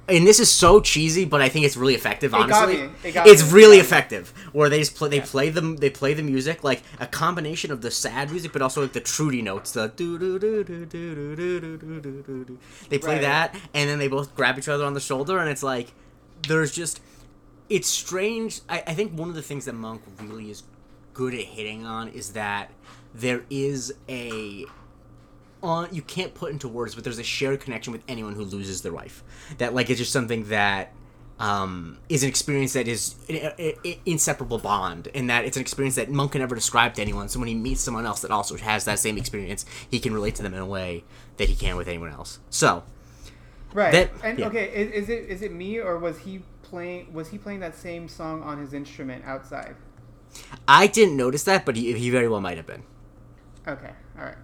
[0.09, 2.33] and this is so cheesy, but I think it's really effective.
[2.33, 2.93] got Honestly, me.
[3.05, 3.53] It got it's me.
[3.59, 4.33] really It got effective.
[4.53, 7.83] Where they just play, they play them, they play the music like a combination of
[7.83, 9.73] the sad music, but also like the Trudy notes.
[9.73, 12.59] The do do do do do do do do do do.
[12.89, 13.23] They play Right.
[13.23, 15.93] that, and then they both grab each other on the shoulder, and it's like
[16.47, 17.01] there's just
[17.69, 18.61] it's strange.
[18.69, 20.63] I, I think one of the things that Monk really is
[21.15, 22.71] good at hitting on is that
[23.15, 24.65] there is a
[25.63, 28.83] on you can't put into words, but there's a shared connection with anyone who loses
[28.83, 29.23] their wife.
[29.59, 30.93] That like it's just something that
[31.39, 36.11] um, is an experience that is an inseparable bond, and that it's an experience that
[36.11, 37.29] Monk can never describe to anyone.
[37.29, 40.35] So when he meets someone else that also has that same experience, he can relate
[40.37, 41.05] to them in a way
[41.37, 42.39] that he can with anyone else.
[42.51, 42.83] So
[43.73, 43.93] Right.
[43.93, 44.47] That- and yeah.
[44.47, 47.75] okay, is, is it is it me or was he playing was he playing that
[47.75, 49.77] same song on his instrument outside?
[50.67, 52.83] I didn't notice that, but he, he very well might have been.
[53.67, 53.91] Okay.
[54.19, 54.37] All right.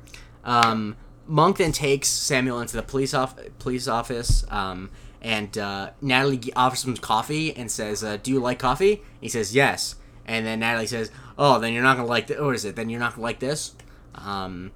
[0.45, 0.97] Um,
[1.27, 4.91] Monk then takes Samuel into the police off police office, um,
[5.23, 9.55] and uh, Natalie offers him coffee and says, uh, "Do you like coffee?" He says,
[9.55, 12.27] "Yes." And then Natalie says, "Oh, then you're not gonna like.
[12.27, 12.77] Th- what is it?
[12.77, 13.75] Then you're not gonna like this."
[14.15, 14.73] Um,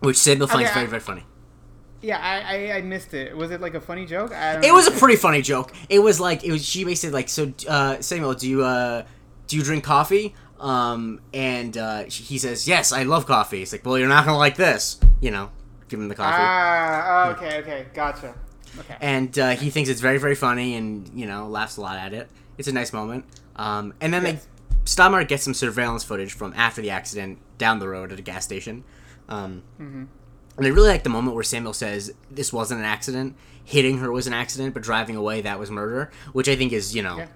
[0.00, 1.24] which Samuel finds Okay, very I- very funny.
[2.02, 3.34] Yeah, I, I, I missed it.
[3.34, 4.30] Was it like a funny joke?
[4.32, 5.72] I don't It was a pretty funny joke.
[5.88, 6.62] It was like it was.
[6.62, 9.04] She basically like, so uh, Samuel, do you uh,
[9.46, 10.34] do you drink coffee?
[10.64, 14.38] Um, and uh, he says, "Yes, I love coffee." It's like, well, you're not gonna
[14.38, 15.50] like this, you know.
[15.88, 16.36] Give him the coffee.
[16.40, 18.34] Ah, okay, okay, gotcha.
[18.80, 18.96] Okay.
[19.00, 22.12] and uh, he thinks it's very very funny and you know laughs a lot at
[22.12, 23.24] it it's a nice moment
[23.54, 24.44] um, and then Yes.
[24.44, 28.22] they Stottlemeyer gets some surveillance footage from after the accident down the road at a
[28.22, 28.82] gas station
[29.28, 30.04] um, Mm-hmm.
[30.56, 34.10] and I really like the moment where Samuel says this wasn't an accident hitting her
[34.10, 37.18] was an accident but driving away that was murder which I think is you know
[37.18, 37.26] Yeah.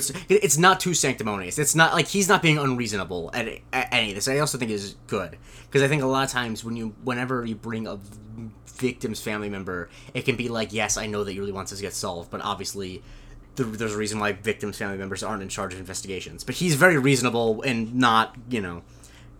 [0.00, 4.10] Good it's not too sanctimonious it's not like he's not being unreasonable at, at any
[4.10, 6.76] of this I also think is good because I think a lot of times when
[6.76, 7.98] you whenever you bring a
[8.82, 11.78] victim's family member, it can be like, yes, I know that you really want this
[11.78, 13.02] to get solved, but obviously
[13.56, 16.44] th- there's a reason why victims' family members aren't in charge of investigations.
[16.44, 18.82] But he's very reasonable and not, you know,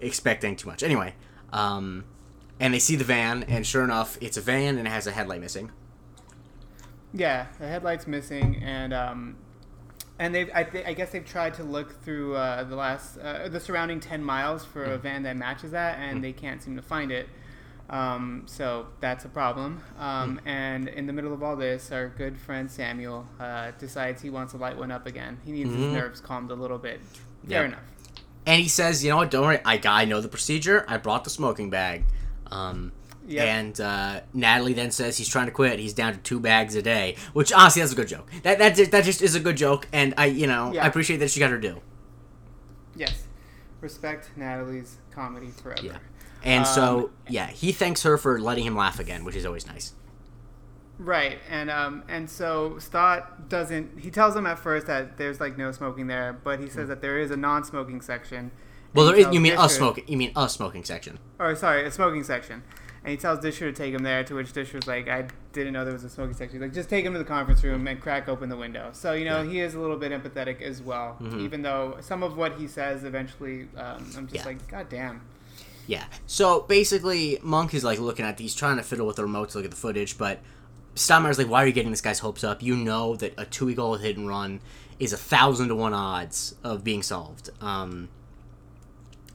[0.00, 0.82] expecting too much.
[0.82, 1.14] Anyway,
[1.52, 2.04] um,
[2.60, 5.10] and they see the van, and sure enough, it's a van and it has a
[5.10, 5.72] headlight missing.
[7.12, 9.36] Yeah, the headlight's missing, and um,
[10.22, 13.48] and they I, th- I guess they've tried to look through uh, the last uh,
[13.48, 14.94] the surrounding ten miles for Mm.
[14.94, 17.28] a van that matches that, and they can't seem to find it.
[17.90, 19.82] Um, so that's a problem.
[19.98, 20.48] Um, Mm.
[20.48, 24.52] and in the middle of all this, our good friend Samuel uh, decides he wants
[24.52, 25.38] to light one up again.
[25.44, 25.92] He needs his Mhm.
[25.92, 27.00] nerves calmed a little bit.
[27.48, 27.64] Fair Yep.
[27.72, 27.80] enough.
[28.46, 31.24] And he says, you know what, don't worry, I, I know the procedure, I brought
[31.24, 32.04] the smoking bag.
[32.50, 32.92] Um,
[33.28, 33.46] Yep.
[33.46, 35.78] And uh, Natalie then says he's trying to quit.
[35.78, 38.28] He's down to two bags a day, which honestly that's a good joke.
[38.42, 40.84] That that just, that just is a good joke, and I you know Yeah.
[40.84, 41.80] I appreciate that she got her due.
[42.96, 43.24] Yes.
[43.80, 45.82] Respect Natalie's comedy forever.
[45.82, 45.98] Yeah.
[46.44, 49.66] And so Um, yeah, he thanks her for letting him laugh again, which is always
[49.66, 49.94] nice.
[50.98, 53.98] Right, and um, and so Stott doesn't.
[54.00, 57.00] He tells them at first that there's like no smoking there, but he says that
[57.00, 58.52] there is a non-smoking section.
[58.94, 59.32] Well, there he is.
[59.34, 60.04] You mean a Disher- smoking?
[60.06, 61.18] You mean a smoking section?
[61.38, 62.62] Or sorry, a smoking section.
[63.04, 64.22] And he tells Disher to take him there.
[64.24, 66.88] To which Disher's like, "I didn't know there was a smoking section." He's like, "Just
[66.88, 69.50] take him to the conference room and crack open the window." So you know Yeah.
[69.50, 71.40] he is a little bit empathetic as well, Mhm.
[71.40, 74.44] even though some of what he says eventually, um, I'm just Yeah.
[74.44, 75.22] like, "God damn."
[75.88, 76.04] Yeah.
[76.26, 79.58] So basically, Monk is like looking at these, trying to fiddle with the remote to
[79.58, 80.38] look at the footage, but
[80.94, 82.62] Stottlemeyer's like, "Why are you getting this guy's hopes up?
[82.62, 84.60] You know that a two-week-old hit and run
[85.00, 88.10] is a thousand to one odds of being solved." Um,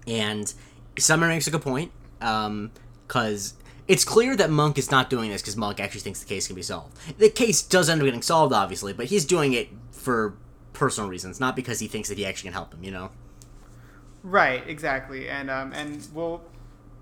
[0.07, 0.53] and
[0.95, 3.53] Stottlemeyer makes a good point, because
[3.87, 6.55] it's clear that Monk is not doing this because Monk actually thinks the case can
[6.55, 6.97] be solved.
[7.19, 10.35] The case does end up getting solved, obviously, but he's doing it for
[10.73, 12.83] personal reasons, not because he thinks that he actually can help him.
[12.83, 13.11] You know?
[14.23, 16.41] Right, exactly, and um, and we'll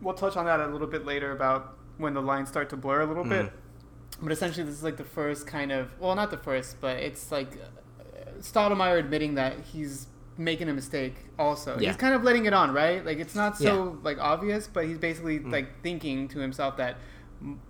[0.01, 3.01] we'll touch on that a little bit later about when the lines start to blur
[3.01, 3.45] a little bit.
[3.45, 4.23] Mm-hmm.
[4.23, 7.31] But essentially, this is like the first kind of well, not the first, but it's
[7.31, 7.57] like
[7.99, 11.15] uh, Stottlemeyer admitting that he's making a mistake.
[11.39, 11.89] Also, Yeah.
[11.89, 13.05] he's kind of letting it on, right?
[13.05, 16.97] Like it's not so like obvious, but he's basically like thinking to himself that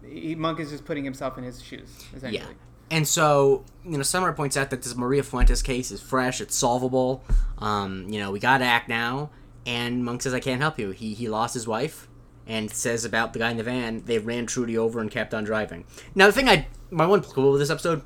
[0.07, 2.37] he, Monk is just putting himself in his shoes, essentially.
[2.37, 2.53] Yeah.
[2.91, 6.55] And so, you know, Summer points out that this Maria Fuentes case is fresh, it's
[6.55, 7.23] solvable.
[7.57, 9.31] Um, you know, we got to act now.
[9.65, 10.91] And Monk says, I can't help you.
[10.91, 12.07] He, he lost his wife
[12.45, 15.43] and says about the guy in the van, they ran Trudy over and kept on
[15.43, 15.85] driving.
[16.13, 18.03] Now, the thing I, my one quibble with this episode,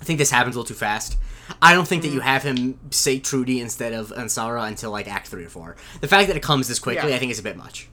[0.00, 1.18] I think this happens a little too fast.
[1.62, 5.28] I don't think that you have him say Trudy instead of Ansara until like Act
[5.28, 5.76] 3 or 4.
[6.00, 7.16] The fact that it comes this quickly, Yeah.
[7.16, 7.88] I think is a bit much.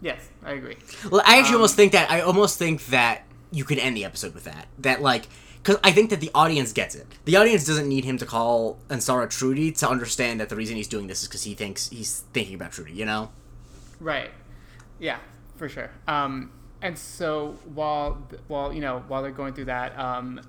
[0.00, 0.76] Yes, I agree.
[1.10, 4.04] Well, I actually Um, almost think that I almost think that you could end the
[4.04, 4.66] episode with that.
[4.78, 5.28] That like,
[5.62, 7.06] because I think that the audience gets it.
[7.24, 10.88] The audience doesn't need him to call Ansara Trudy to understand that the reason he's
[10.88, 12.92] doing this is because he thinks he's thinking about Trudy.
[12.92, 13.30] You know?
[14.00, 14.30] Right.
[14.98, 15.18] Yeah,
[15.56, 15.90] for sure.
[16.08, 16.50] Um,
[16.80, 20.40] and so while while you know while they're going through that, um,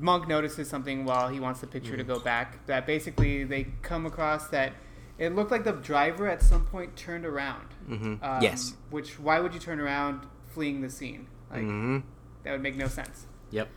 [0.00, 2.64] Monk notices something while he wants the picture to go back.
[2.66, 4.72] That basically they come across that
[5.18, 7.66] it looked like the driver at some point turned around.
[7.90, 8.22] Mhm.
[8.22, 8.74] Um, Yes.
[8.90, 11.26] Which why would you turn around fleeing the scene?
[11.50, 11.98] Like hmm
[12.44, 13.26] that would make no sense.
[13.50, 13.68] Yep.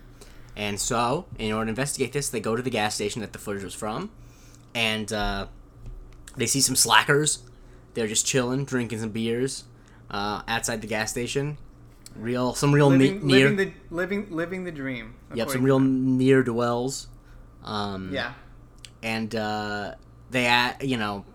[0.55, 3.39] And so, in order to investigate this, they go to the gas station that the
[3.39, 4.11] footage was from,
[4.75, 5.47] and uh,
[6.35, 7.39] they see some slackers.
[7.93, 9.63] They're just chilling, drinking some beers
[10.09, 11.57] uh, outside the gas station.
[12.15, 15.15] Real, some real ne- near, living the living living the dream.
[15.33, 17.07] yep, some real near dwells.
[17.63, 18.33] Um, Yeah.
[19.03, 19.95] and uh,
[20.29, 21.25] they, you know,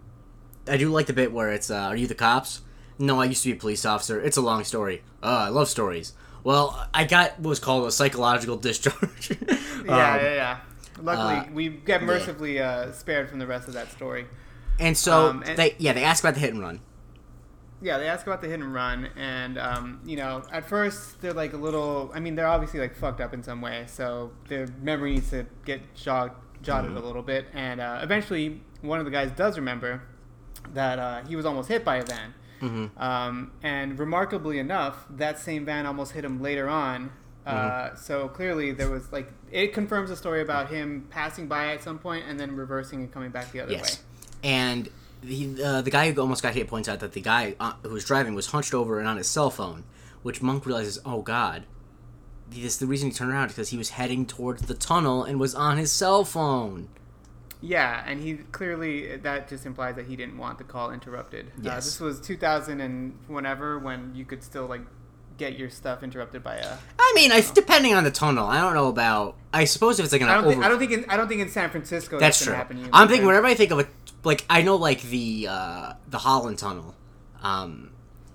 [0.68, 2.60] I do like the bit where it's, uh, "Are you the cops?"
[2.98, 4.20] No, I used to be a police officer.
[4.20, 5.02] It's a long story.
[5.22, 6.12] Uh, I love stories.
[6.44, 9.30] Well, I got what was called a psychological discharge.
[9.30, 10.58] Yeah, Um, yeah, yeah.
[11.02, 14.26] Luckily, uh, we get mercifully uh, spared from the rest of that story.
[14.78, 16.80] And so Um, and- they yeah they ask about the hit and run.
[17.86, 21.32] Yeah, they ask about the hit and run, and um, you know, at first they're
[21.32, 22.10] like a little.
[22.14, 25.46] I mean, they're obviously like fucked up in some way, so their memory needs to
[25.64, 26.98] get jog, jotted Mm-hmm.
[27.02, 27.46] a little bit.
[27.54, 30.02] And uh, eventually, one of the guys does remember
[30.74, 32.34] that uh, he was almost hit by a van.
[32.60, 32.98] Mm-hmm.
[33.00, 37.12] Um, and remarkably enough, that same van almost hit him later on.
[37.46, 37.52] Uh,
[37.90, 37.96] Mm-hmm.
[37.98, 42.00] so clearly, there was like it confirms the story about him passing by at some
[42.00, 44.50] point and then reversing and coming back the other Yes, way.
[44.50, 44.88] and
[45.22, 47.90] the uh, the guy who almost got hit points out that the guy uh, who
[47.90, 49.84] was driving was hunched over and on his cell phone,
[50.22, 51.64] which Monk realizes, oh god,
[52.50, 55.54] this the reason he turned around because he was heading towards the tunnel and was
[55.54, 56.88] on his cell phone.
[57.60, 61.50] Yeah, and he clearly that just implies that he didn't want the call interrupted.
[61.58, 64.82] Uh, this was 2000 and whenever when you could still like
[65.36, 66.76] get your stuff interrupted by a.
[66.98, 69.36] I mean, I, depending on the tunnel, I don't know about.
[69.52, 70.52] I suppose if it's like an I don't over.
[70.52, 72.88] think I don't think in, I don't think in San Francisco that's that's, true.
[72.92, 73.88] I'm thinking whenever I think of a
[74.26, 76.94] like I know like the uh, the Holland Tunnel,
[77.42, 77.90] um,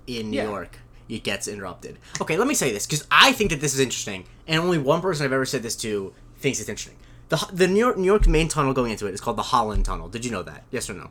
[0.06, 0.44] in New Yeah.
[0.54, 0.78] York,
[1.08, 1.98] it gets interrupted.
[2.20, 5.00] Okay, let me say this because I think that this is interesting, and only one
[5.00, 6.98] person I've ever said this to thinks it's interesting.
[7.28, 9.84] The the New York New York main tunnel going into it is called the Holland
[9.84, 10.08] Tunnel.
[10.08, 10.64] Did you know that?
[10.70, 11.10] Yes or no?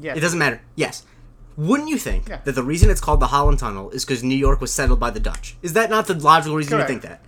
[0.00, 0.16] Yes.
[0.16, 0.60] It doesn't matter.
[0.76, 1.04] Yes.
[1.56, 2.40] Wouldn't you think Yeah.
[2.44, 5.10] that the reason it's called the Holland Tunnel is because New York was settled by
[5.10, 5.56] the Dutch?
[5.62, 6.90] Is that not the logical reason Correct.
[6.90, 7.20] you think that?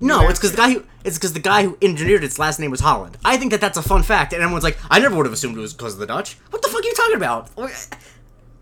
[0.00, 2.70] No, it's because the guy who it's because the guy who engineered its last name
[2.70, 3.16] was Holland.
[3.24, 5.56] I think that that's a fun fact, and everyone's like, I never would have assumed
[5.56, 6.34] it was because of the Dutch.
[6.50, 7.50] What the fuck are you talking about?
[7.58, 7.68] Eh,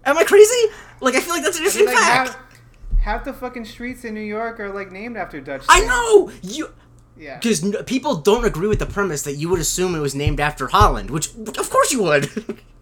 [0.05, 0.67] am I crazy?
[1.01, 2.29] Like, I feel like that's an interesting like, fact.
[2.31, 5.65] half, half the fucking streets in New York are like named after Dutch.
[5.69, 6.71] I know you
[7.17, 7.39] Yeah.
[7.39, 10.39] because n- people don't agree with the premise that you would assume it was named
[10.41, 12.29] after Holland, which of course you would.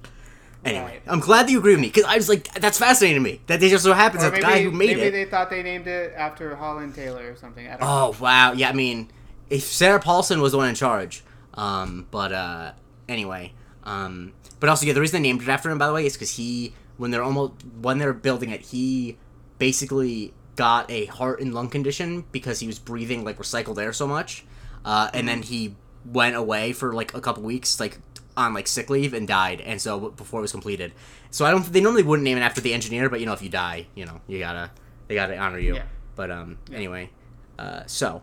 [0.65, 1.03] anyway, Right.
[1.07, 3.41] I'm glad that you agree with me because I was like, that's fascinating to me
[3.47, 5.11] that they just so happens Or that the guy who made maybe it.
[5.13, 7.67] they thought they named it after Holland Taylor or something.
[7.67, 7.87] I don't know.
[7.89, 8.69] Oh wow, yeah.
[8.69, 9.11] I mean,
[9.51, 12.73] if Sarah Paulson was the one in charge, um, but uh,
[13.09, 13.53] anyway,
[13.85, 16.13] um, but also yeah, the reason they named it after him, by the way, is
[16.15, 19.17] because he when they're almost when they're building it, he
[19.59, 24.07] basically got a heart and lung condition because he was breathing like recycled air so
[24.07, 24.45] much,
[24.85, 27.99] uh, and then he went away for like a couple weeks, like
[28.37, 30.93] on like sick leave and died, and so before it was completed.
[31.31, 31.65] So I don't.
[31.65, 34.07] They normally wouldn't name it after the engineer, but you know, if you die, you
[34.07, 34.71] know, you gotta
[35.09, 35.77] they gotta honor you.
[35.77, 35.85] Yeah.
[36.15, 37.11] But um, anyway,
[37.59, 38.23] uh, so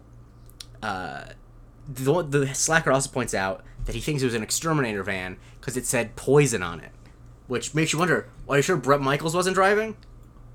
[0.81, 1.25] uh,
[1.87, 5.75] the, the slacker also points out that he thinks it was an exterminator van because
[5.77, 6.91] it said poison on it,
[7.47, 9.97] which makes you wonder: Are you sure Bret Michaels wasn't driving?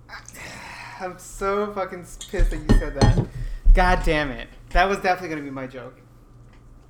[1.00, 3.26] I'm so fucking pissed that you said that.
[3.74, 4.48] God damn it.
[4.70, 6.00] That was definitely gonna be my joke.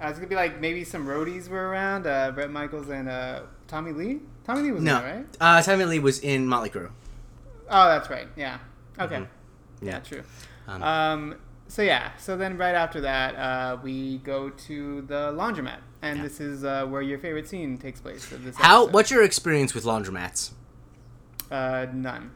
[0.00, 3.42] I was gonna be like maybe some roadies were around, uh, Bret Michaels and uh,
[3.68, 4.20] Tommy Lee.
[4.44, 5.26] Tommy Lee was No, there, right?
[5.40, 6.90] uh, Tommy Lee was in Motley Crue.
[7.70, 8.28] Oh, that's right.
[8.36, 8.58] Yeah.
[9.00, 9.16] Okay.
[9.16, 9.26] Mhm.
[9.80, 10.22] Yeah, true.
[10.68, 11.34] Um, Um,
[11.68, 16.22] so yeah, so then right after that, uh, we go to the laundromat, and Yeah.
[16.24, 18.30] this is uh, where your favorite scene takes place.
[18.32, 18.82] Of this How?
[18.82, 18.94] episode.
[18.94, 20.50] What's your experience with laundromats?
[21.50, 22.30] Uh, none.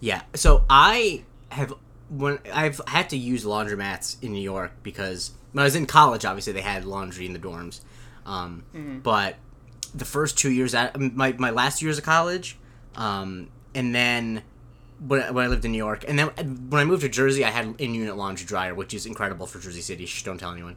[0.00, 0.22] Yeah.
[0.34, 1.74] So I have
[2.08, 6.24] when I've had to use laundromats in New York because when I was in college,
[6.24, 7.80] obviously they had laundry in the dorms.
[8.26, 8.62] Um,
[9.02, 9.36] But
[9.94, 12.56] the first two years at my my last years of college,
[12.96, 14.42] um, and then
[15.00, 16.28] when, I- when I lived in New York, and then
[16.68, 19.58] when I moved to Jersey, I had in unit laundry dryer, which is incredible for
[19.58, 20.04] Jersey City.
[20.06, 20.76] Shh, don't tell anyone.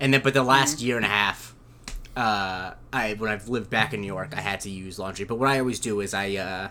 [0.00, 1.54] And then, but the last year and a half,
[2.16, 5.24] uh, I when I've lived back in New York, I had to use laundry.
[5.24, 6.68] But what I always do is I uh,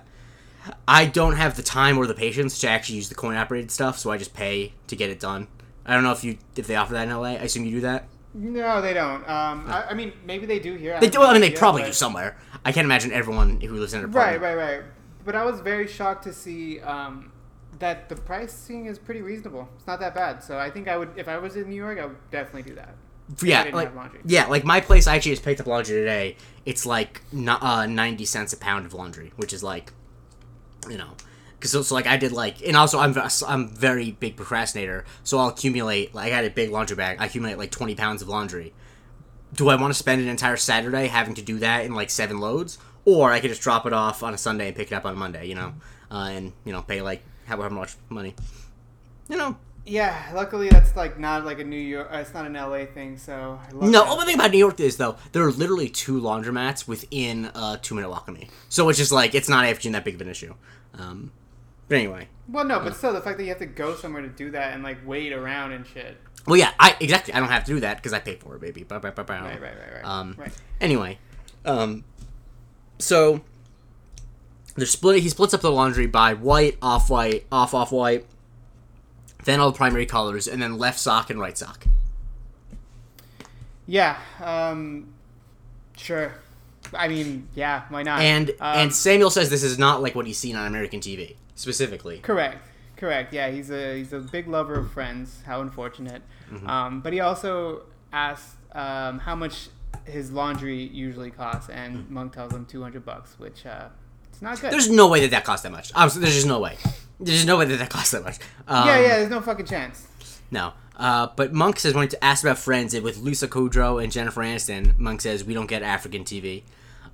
[0.88, 4.00] I don't have the time or the patience to actually use the coin operated stuff,
[4.00, 5.48] so I just pay to get it done.
[5.86, 7.30] I don't know if you if they offer that in LA.
[7.32, 8.08] I assume you do that.
[8.36, 9.22] No, they don't.
[9.30, 11.00] Um, I, I mean, maybe they do here.
[11.00, 11.20] They do.
[11.20, 12.38] no I mean, they idea, probably but- do somewhere.
[12.66, 14.58] I can't imagine everyone who lives in an Right, apartment.
[14.58, 14.84] right, right.
[15.26, 17.32] But I was very shocked to see um,
[17.80, 19.70] that the pricing is pretty reasonable.
[19.76, 20.44] It's not that bad.
[20.44, 22.76] So I think I would, if I was in New York, I would definitely do
[22.76, 22.96] that.
[23.42, 23.92] I Yeah, like
[24.26, 25.08] yeah, like my place.
[25.08, 26.38] I actually just picked up laundry today.
[26.66, 29.94] It's like uh, ninety cents a pound of laundry, which is like,
[30.90, 31.12] you know,
[31.64, 33.16] Because so, so, like I did like, and also I'm
[33.48, 36.14] I'm very big procrastinator, so I'll accumulate.
[36.14, 37.20] Like I had a big laundry bag.
[37.22, 38.74] I accumulate like 20 pounds of laundry.
[39.54, 42.40] Do I want to spend an entire Saturday having to do that in like seven
[42.42, 45.06] loads, or I could just drop it off on a Sunday and pick it up
[45.06, 45.46] on Monday?
[45.48, 45.74] You know,
[46.12, 48.36] uh, and you know pay like however much money.
[49.30, 52.10] You know, Yeah, luckily that's like not like a New York.
[52.12, 53.58] Uh, it's not an LA thing, so.
[53.66, 54.10] I love No, that.
[54.12, 57.96] only thing about New York is though there are literally two laundromats within a two
[57.96, 60.28] minute walk of me, so it's just like it's not actually that big of an
[60.28, 60.56] issue.
[61.00, 61.32] Um,
[61.88, 64.28] but anyway, Well, no, but still, the fact that you have to go somewhere to
[64.30, 66.18] do that and like wait around and shit.
[66.48, 68.62] well, yeah, I exactly I don't have to do that because I pay for it,
[68.62, 68.84] baby.
[68.84, 70.06] Ba- ba- ba- ba- Right, right, right, right.
[70.06, 70.52] Um, right.
[70.82, 71.18] Anyway,
[71.66, 72.04] um,
[73.00, 73.42] so
[74.76, 75.22] they're split.
[75.24, 78.26] He splits up the laundry by white, off white, off off white,
[79.46, 81.86] then all the primary colors, and then left sock and right sock.
[83.86, 84.18] Yeah.
[84.42, 85.14] Um.
[85.98, 86.34] Sure.
[86.94, 87.84] I mean, yeah.
[87.90, 88.22] Why not?
[88.22, 91.36] And Um, and Samuel says this is not like what he's seen on American TV
[91.56, 92.20] specifically.
[92.20, 92.70] Correct.
[92.98, 93.34] Correct.
[93.34, 95.42] Yeah, he's a he's a big lover of Friends.
[95.46, 96.22] How unfortunate.
[96.52, 96.70] Mm-hmm.
[96.70, 99.70] Um, but he also asked um, how much
[100.06, 103.90] his laundry usually costs, and Monk tells him two hundred bucks, which uh,
[104.30, 104.68] it's not good.
[104.68, 104.72] Mm.
[104.72, 105.92] There's no way that that costs that much.
[105.92, 106.78] There's just no way.
[107.20, 108.38] There's just no way that that costs that much.
[108.68, 109.18] Um, yeah, yeah.
[109.18, 110.08] There's no fucking chance.
[110.52, 110.74] No.
[110.96, 114.98] Uh, but Monk says when to ask about Friends with Lisa Kudrow and Jennifer Aniston,
[114.98, 116.64] Monk says we don't get African TV.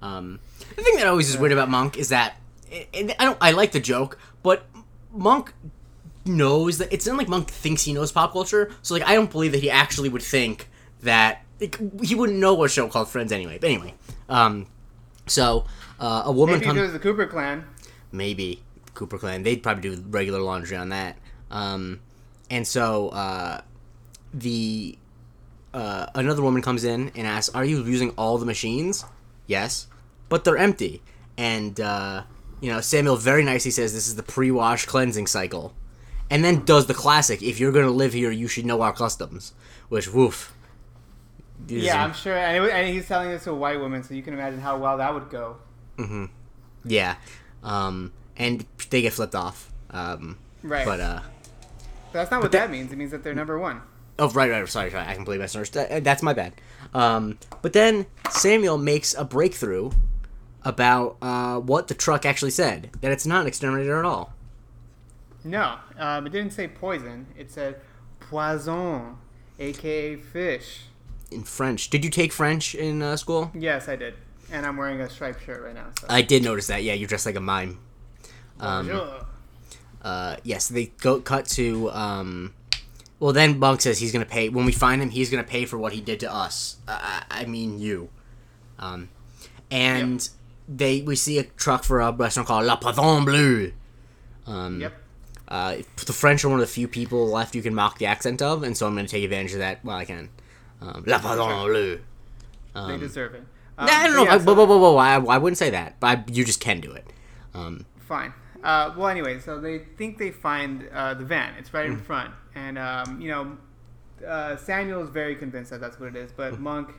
[0.02, 0.40] Um,
[0.76, 2.36] the thing that always is weird about Monk is that,
[2.94, 4.66] and I don't, I like the joke, but
[5.12, 5.54] Monk
[6.26, 8.72] knows that it's not like Monk thinks he knows pop culture.
[8.82, 10.70] So like I don't believe that he actually would think
[11.02, 13.58] that like, he wouldn't know a show called Friends anyway.
[13.60, 13.94] But anyway,
[14.28, 14.68] um,
[15.28, 15.66] so
[16.00, 17.66] uh, a woman Maybe if comes it was the Cooper clan.
[18.12, 19.44] maybe Cooper Clan.
[19.44, 21.18] They'd probably do regular laundry on that.
[21.52, 22.02] Um,
[22.50, 23.62] and so uh,
[24.34, 24.98] the
[25.74, 29.06] uh, another woman comes in and asks, "Are you using all the machines?"
[29.48, 29.88] Yes,
[30.28, 31.02] but they're empty.
[31.38, 32.24] And uh,
[32.62, 35.74] you know, Samuel very nicely says, "This is the pre-wash cleansing cycle,"
[36.30, 39.54] and then does the classic, "If you're gonna live here, you should know our customs."
[39.90, 40.54] Which, woof.
[41.68, 42.36] Yeah, I'm sure.
[42.36, 44.78] And, was- and he's telling this to a white woman, so you can imagine how
[44.78, 45.58] well that would go.
[46.86, 47.16] yeah.
[47.64, 49.72] Um, and they get flipped off.
[49.92, 50.86] Um, Right.
[50.86, 52.92] But uh, But that's not what that- that means.
[52.92, 53.82] It means that they're number one.
[54.18, 54.68] Oh, right, right.
[54.68, 55.06] Sorry, sorry.
[55.08, 55.90] I completely misunderstood.
[55.90, 56.54] That- That's my bad.
[56.94, 59.92] Um, but then Samuel makes a breakthrough
[60.64, 62.90] about uh, what the truck actually said.
[63.02, 64.34] That it's not an exterminator at all.
[65.44, 67.28] No, um, it didn't say poison.
[67.38, 67.80] It said
[68.20, 69.18] poisson,
[69.58, 70.82] aka fish.
[71.32, 71.90] In French.
[71.90, 73.52] Did you take French in uh, school?
[73.54, 74.16] Yes, I did.
[74.52, 75.88] And I'm wearing a striped shirt right now.
[76.00, 76.08] So.
[76.10, 76.84] I did notice that.
[76.84, 77.80] Yeah, you're dressed like a mime.
[78.60, 79.26] Um, Bonjour.
[80.02, 81.92] uh, yes, they go cut to.
[81.92, 82.54] Um,
[83.20, 85.10] well, then Monk says he's gonna pay when we find him.
[85.12, 86.78] He's gonna pay for what he did to us.
[86.88, 88.10] Uh, I I mean you.
[88.80, 89.10] Um,
[89.70, 90.28] and
[90.72, 93.72] they we see a truck for a restaurant called La Pavon Bleu.
[94.48, 94.94] Um, Yep.
[95.48, 98.40] Uh, the French are one of the few people left you can mock the accent
[98.42, 100.30] of, and so I'm going to take advantage of that while I can.
[100.80, 102.00] Um, La Pavon Bleu.
[102.88, 103.44] They deserve it.
[103.78, 104.24] Um, Nah, I don't know.
[104.26, 106.60] yeah, I, whoa, whoa, whoa, whoa, I, I wouldn't say that, but I, you just
[106.60, 107.08] can do it.
[107.54, 108.34] Um, Fine.
[108.64, 111.56] Uh, well, anyway, so they think they find uh, the van.
[111.58, 112.02] It's right in Mm.
[112.04, 113.58] front, and um, you know,
[114.28, 116.32] uh, Samuel is very convinced that that's what it is.
[116.34, 116.60] But Mm.
[116.60, 116.90] Monk,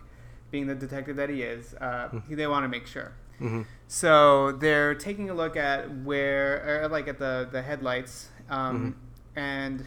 [0.51, 3.13] being the detective that he is, uh, he, they want to make sure.
[3.41, 3.63] Mm-hmm.
[3.89, 8.95] So they're taking a look at where, or like at the the headlights, um,
[9.35, 9.39] Mm-hmm.
[9.39, 9.85] and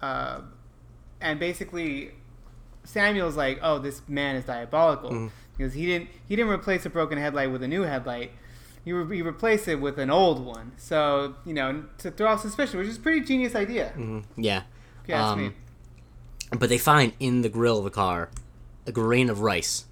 [0.00, 0.40] uh,
[1.20, 2.12] and basically,
[2.84, 5.26] Samuel's like, "Oh, this man is diabolical Mm-hmm.
[5.56, 8.30] because he didn't he didn't replace a broken headlight with a new headlight."
[8.84, 10.70] He, re- he replaced it with an old one.
[10.76, 13.92] So, you know, to throw off suspicion, which is a pretty genius idea.
[14.36, 14.62] yeah.
[15.08, 15.50] You ask Um, me.
[16.56, 18.30] But they find in the grill of the car
[18.86, 19.86] a grain of rice,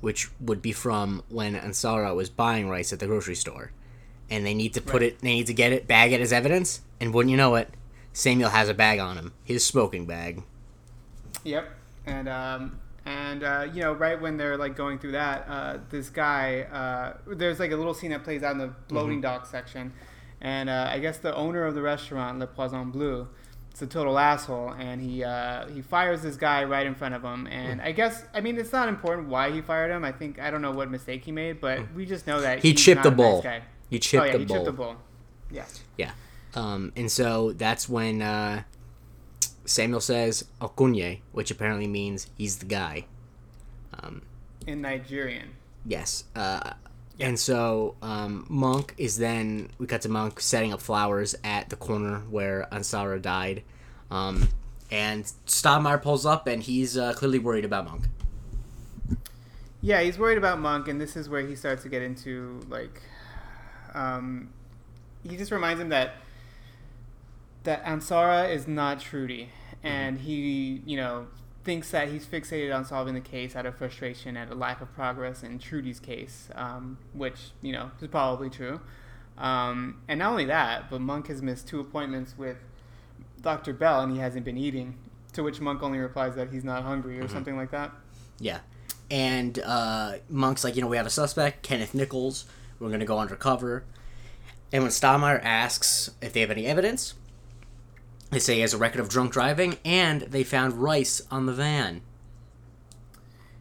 [0.00, 3.72] which would be from when Ansara was buying rice at the grocery store.
[4.30, 5.12] And they need to put Right.
[5.12, 6.80] it, they need to get it, bag it as evidence.
[7.00, 7.68] And wouldn't you know it,
[8.12, 10.42] Samuel has a bag on him, his smoking bag.
[11.44, 11.68] Yep.
[12.06, 16.08] And um, and uh, you know, right when they're like going through that, uh, this
[16.08, 19.92] guy, uh, there's like a little scene that plays out in the loading dock section,
[20.40, 23.28] and uh, I guess the owner of the restaurant, Le Poisson Bleu,
[23.74, 27.22] is a total asshole, and he uh, he fires this guy right in front of
[27.22, 30.04] him, and I guess I mean it's not important why he fired him.
[30.04, 32.70] I think I don't know what mistake he made, but we just know that He
[32.70, 33.42] he's chipped the a bull.
[33.42, 33.62] Nice.
[33.90, 34.56] He chipped oh yeah, the he bull.
[34.56, 34.96] chipped the bull.
[35.50, 35.64] Yeah.
[35.98, 36.12] Yeah.
[36.54, 38.62] Um, and so that's when uh,
[39.64, 43.06] Samuel says Okunye, which apparently means he's the guy.
[44.66, 45.50] In Nigerian.
[45.84, 46.24] Yes.
[46.34, 46.72] Uh,
[47.20, 51.76] and so um, Monk is then we cut to Monk setting up flowers at the
[51.76, 53.62] corner where Ansara died,
[54.10, 54.48] um,
[54.90, 58.08] and Stottlemeyer pulls up and he's uh, clearly worried about Monk.
[59.80, 63.02] Yeah, he's worried about Monk, and this is where he starts to get into like,
[63.92, 64.48] um,
[65.28, 66.14] he just reminds him that
[67.64, 69.50] that Ansara is not Trudy,
[69.82, 71.26] and he, you know,
[71.64, 74.94] thinks that he's fixated on solving the case out of frustration at a lack of
[74.94, 78.80] progress in Trudy's case, um, which you know is probably true.
[79.38, 82.58] Um, and not only that, but Monk has missed two appointments with
[83.40, 83.72] Dr.
[83.72, 84.96] Bell, and he hasn't been eating.
[85.32, 87.90] To which Monk only replies that he's not hungry or something like that.
[88.38, 88.60] Yeah.
[89.10, 92.46] And uh, Monk's like, you know, we have a suspect, Kenneth Nichols.
[92.78, 93.82] We're going to go undercover.
[94.72, 97.14] And when Stottlemeyer asks if they have any evidence,
[98.30, 101.52] they say he has a record of drunk driving, and they found rice on the
[101.52, 102.02] van.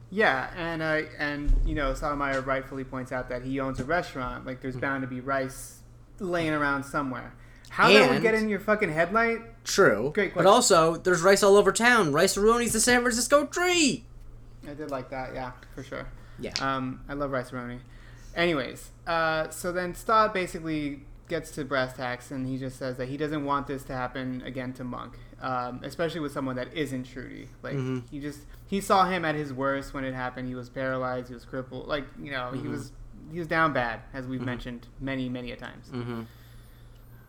[0.10, 4.46] Yeah, and uh, and you know, Stottlemeyer rightfully points out that he owns a restaurant.
[4.46, 5.80] Like, there's bound to be rice
[6.20, 7.34] laying around somewhere.
[7.70, 9.40] How that would get in your fucking headlight?
[9.64, 10.12] True.
[10.14, 12.14] Great But also, there's rice all over town.
[12.14, 14.06] Rice-A-Roni's the San Francisco tree.
[14.70, 16.08] I did like that, yeah, for sure.
[16.40, 16.54] Yeah.
[16.62, 17.80] Um, I love rice roni.
[18.36, 23.08] Anyways, uh, so then Stott basically gets to brass tacks and he just says that
[23.08, 27.06] he doesn't want this to happen again to Monk, um, especially with someone that isn't
[27.06, 27.48] Trudy.
[27.62, 28.04] Like Mhm.
[28.12, 30.48] he just he saw him at his worst when it happened.
[30.48, 31.30] He was paralyzed.
[31.30, 31.88] He was crippled.
[31.88, 32.92] Like you know he was
[33.32, 35.88] he was down bad, as we've mentioned many many a times.
[35.90, 36.22] Mm-hmm.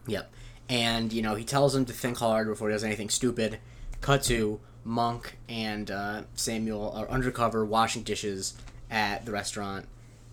[0.07, 0.31] Yep.
[0.69, 3.59] And, you know, he tells him to think hard before he does anything stupid.
[4.01, 8.55] Cut to Monk and uh, Samuel are undercover washing dishes
[8.91, 9.87] at the restaurant.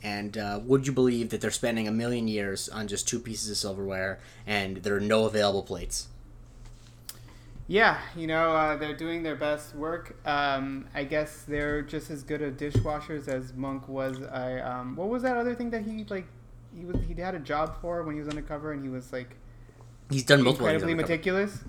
[0.03, 3.49] And uh, would you believe that they're spending a million years on just two pieces
[3.51, 6.07] of silverware and there are no available plates?
[7.67, 10.15] Yeah, you know uh, they're doing their best work.
[10.27, 14.21] Um, I guess they're just as good at dishwashers as Monk was.
[14.23, 16.25] I um, what was that other thing that he like?
[16.75, 19.37] He was he had a job for when he was undercover, and he was like
[20.09, 21.59] He's done multiple incredibly meticulous.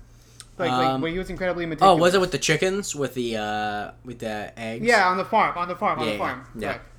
[0.57, 1.97] Like, Um, like where he was incredibly meticulous.
[1.97, 2.95] Oh, was it with the chickens?
[2.95, 4.85] With the uh, with the eggs?
[4.85, 6.47] Yeah, on the farm, on the farm, on Yeah, the farm.
[6.55, 6.67] yeah.
[6.73, 6.89] Correct.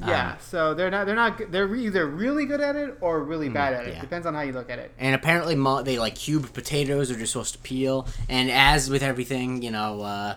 [0.00, 3.48] Yeah, Um, so they're not they're not they're either really good at it or really
[3.48, 3.90] bad at it.
[3.90, 4.00] Mm, yeah.
[4.02, 4.92] Depends on how you look at it.
[4.98, 8.06] And apparently, they like cubed potatoes are just supposed to peel.
[8.28, 10.36] And as with everything, you know, uh,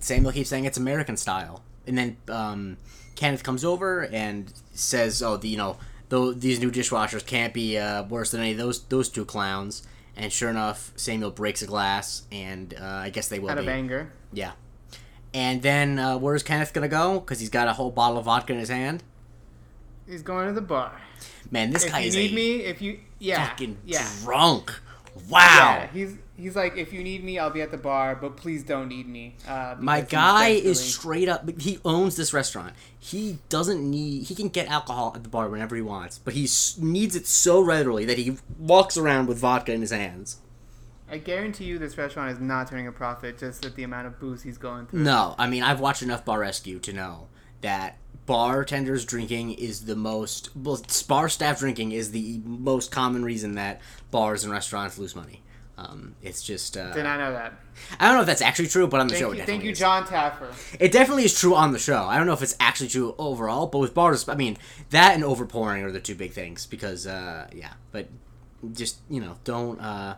[0.00, 1.62] Samuel keeps saying it's American style.
[1.86, 2.76] And then um,
[3.14, 5.76] Kenneth comes over and says, "Oh, the, you know,
[6.08, 9.86] though these new dishwashers can't be uh, worse than any of those those two clowns."
[10.16, 13.62] And sure enough, Samuel breaks a glass, and uh, I guess they will Out be.
[13.62, 14.12] of anger.
[14.32, 14.52] Yeah.
[15.34, 17.20] And then uh, where's Kenneth gonna go?
[17.20, 19.02] Because he's got a whole bottle of vodka in his hand.
[20.06, 21.00] He's going to the bar.
[21.50, 24.72] Man, this if guy you is need a me, if you yeah fucking yeah drunk.
[25.28, 25.38] Wow.
[25.40, 25.88] yeah.
[25.92, 28.88] He's he's like if you need me, I'll be at the bar, but please don't
[28.88, 29.36] need me.
[29.46, 31.48] Uh, My guy is straight up.
[31.60, 32.74] He owns this restaurant.
[32.98, 34.24] He doesn't need.
[34.24, 36.48] He can get alcohol at the bar whenever he wants, but he
[36.80, 40.38] needs it so readily that he walks around with vodka in his hands.
[41.10, 44.18] I guarantee you, this restaurant is not turning a profit just at the amount of
[44.20, 45.00] booze he's going through.
[45.00, 47.28] No, I mean I've watched enough Bar Rescue to know
[47.60, 50.54] that bartenders drinking is the most.
[50.54, 53.80] Well, bar staff drinking is the most common reason that
[54.10, 55.42] bars and restaurants lose money.
[55.78, 56.76] Um, it's just.
[56.76, 57.54] Uh, Did not know that.
[57.98, 59.70] I don't know if that's actually true, but on the Thank show, you, thank you,
[59.70, 59.78] is.
[59.78, 60.52] John Taffer.
[60.78, 62.02] It definitely is true on the show.
[62.02, 64.58] I don't know if it's actually true overall, but with bars, I mean,
[64.90, 67.74] that and overpouring are the two big things because, uh, yeah.
[67.92, 68.08] But
[68.72, 70.16] just you know, don't uh,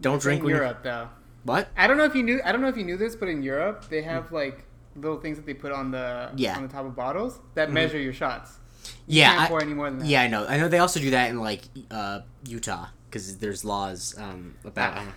[0.00, 1.08] don't drink in Europe though.
[1.44, 1.68] What?
[1.76, 2.40] I don't know if you knew.
[2.44, 4.64] I don't know if you knew this, but in Europe they have like
[4.96, 6.38] little things that they put on the Hmm.
[6.38, 6.50] Yeah.
[6.54, 6.62] Mm-hmm.
[6.62, 8.58] on the top of bottles that measure your shots.
[9.06, 10.06] Yeah, Can't I- pour any more than that.
[10.06, 10.46] yeah, I know.
[10.46, 14.94] I know they also do that in like uh, Utah because there's laws um, about.
[14.98, 15.12] Ah.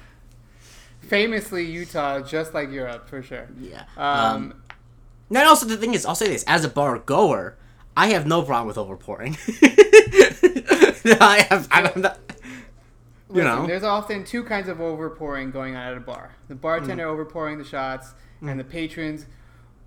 [1.02, 3.48] Famously, Utah, just like Europe, for sure.
[3.60, 3.84] yeah.
[3.98, 4.62] Um,
[5.30, 7.58] no, and also the thing is, I'll say this: as a bar goer,
[7.96, 9.38] I have no problem with overpouring.
[11.22, 11.68] I have.
[11.72, 12.20] I'm not.
[13.30, 13.68] You listen, know.
[13.68, 17.26] there's often two kinds of overpouring going on at a bar: the bartender Mm.
[17.32, 19.26] overpouring the shots, and the patrons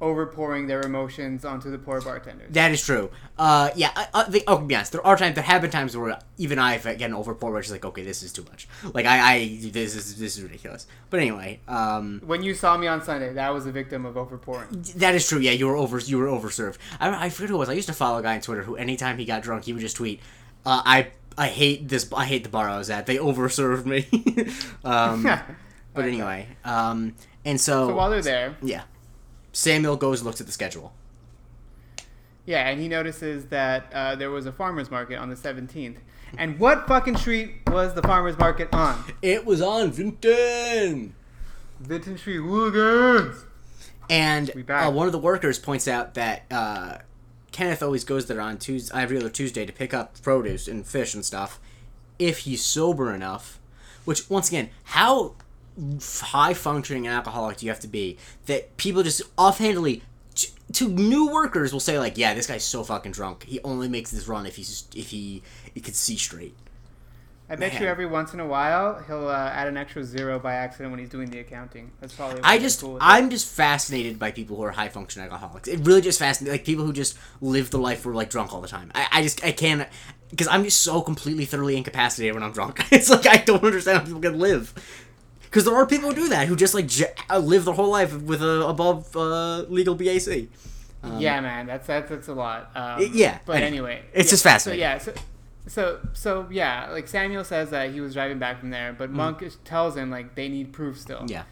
[0.01, 2.53] overpouring their emotions onto the poor bartenders.
[2.53, 3.11] That is true.
[3.39, 3.91] Uh, yeah.
[3.95, 4.91] I, I, oh, yes.
[4.91, 5.37] There are times.
[5.37, 8.23] There have been times where even I get an overpour, where it's like, okay, this
[8.25, 8.67] is too much.
[8.93, 10.87] Like I, I, this is this is ridiculous.
[11.11, 14.93] But anyway, um, When you saw me on Sunday, that was a victim of overpouring.
[14.95, 15.39] that is true.
[15.39, 15.99] Yeah, you were over.
[16.01, 16.79] You were overserved.
[16.99, 17.69] I, I forget who it was.
[17.69, 19.83] I used to follow a guy on Twitter who, anytime he got drunk, he would
[19.83, 20.21] just tweet,
[20.67, 22.11] uh, "I, I hate this.
[22.13, 23.07] I hate the bar I was at.
[23.07, 24.07] They overserved me."
[24.85, 25.23] um,
[25.95, 27.15] but anyway, um,
[27.45, 28.83] and so, So while they're there, yeah,
[29.53, 30.93] Samuel goes and looks at the schedule.
[32.47, 35.97] yeah, and he notices that uh, there was a farmer's market on the 17th.
[36.39, 39.05] And what fucking street was the farmer's market on?
[39.21, 41.15] It was on Vinton.
[41.79, 43.45] Vinton Street Hooligans!
[44.09, 46.99] And uh, one of the workers points out that uh,
[47.53, 51.15] Kenneth always goes there on Tuesday, every other Tuesday to pick up produce and fish
[51.15, 51.61] and stuff
[52.19, 53.59] if he's sober enough.
[54.05, 55.35] Which, once again, how
[56.21, 60.03] high functioning an alcoholic do you have to be that people just offhandedly
[60.35, 63.45] t- to new workers will say like, "Yeah, this guy's so fucking drunk.
[63.45, 65.43] He only makes this run if he's if he
[65.73, 66.57] he could see straight."
[67.53, 67.83] I bet Man.
[67.83, 70.99] you every once in a while he'll uh, add an extra zero by accident when
[70.99, 71.91] he's doing the accounting.
[72.01, 72.41] That's probably.
[72.43, 75.69] I just cool I'm just fascinated by people who are high functioning alcoholics.
[75.69, 78.63] It really just fascinates like people who just live the life where like drunk all
[78.63, 78.91] the time.
[78.95, 79.87] I, I just I can't
[80.31, 82.81] because I'm just so completely thoroughly incapacitated when I'm drunk.
[82.91, 84.73] It's like I don't understand how people can live.
[85.43, 87.91] Because there are people who do that who just like j- uh, live their whole
[87.91, 90.49] life with a above uh, legal BAC.
[91.03, 92.71] Um, yeah, man, that's that's that's a lot.
[92.75, 94.81] Um, yeah, but anyway, it's yeah, just fascinating.
[94.81, 95.13] So yeah, so,
[95.67, 99.45] so so yeah, like Samuel says that he was driving back from there, but Monk
[99.65, 101.21] tells him like they need proof still.
[101.21, 101.31] Mm.
[101.31, 101.43] Yeah.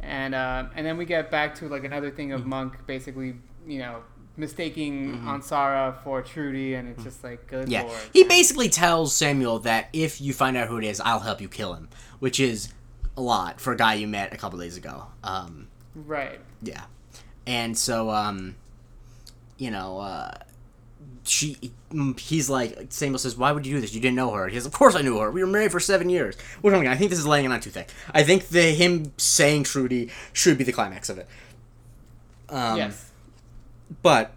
[0.00, 3.34] and uh, and then we get back to like another thing of Monk basically,
[3.66, 4.02] you know,
[4.36, 7.72] mistaking Ansara for Trudy, and it's just like good Mm-hmm.
[7.72, 8.00] Yeah, lord.
[8.12, 11.48] he basically tells Samuel that if you find out who it is, I'll help you
[11.48, 11.88] kill him,
[12.20, 12.72] which is
[13.16, 15.06] a lot for a guy you met a couple days ago.
[15.24, 16.40] Um, right.
[16.62, 16.84] yeah,
[17.46, 18.54] and so um,
[19.58, 20.30] you know, uh,
[21.28, 23.94] she, mm, he's like Samuel says, "Why would you do this?
[23.94, 25.30] You didn't know her." He says, "Of course I knew her.
[25.30, 27.52] We were married for seven years." Which I mean, I think this is laying it
[27.52, 27.90] on too thick.
[28.12, 31.28] I think the him saying Trudy should be the climax of it.
[32.50, 33.10] Um, yes.
[34.02, 34.32] but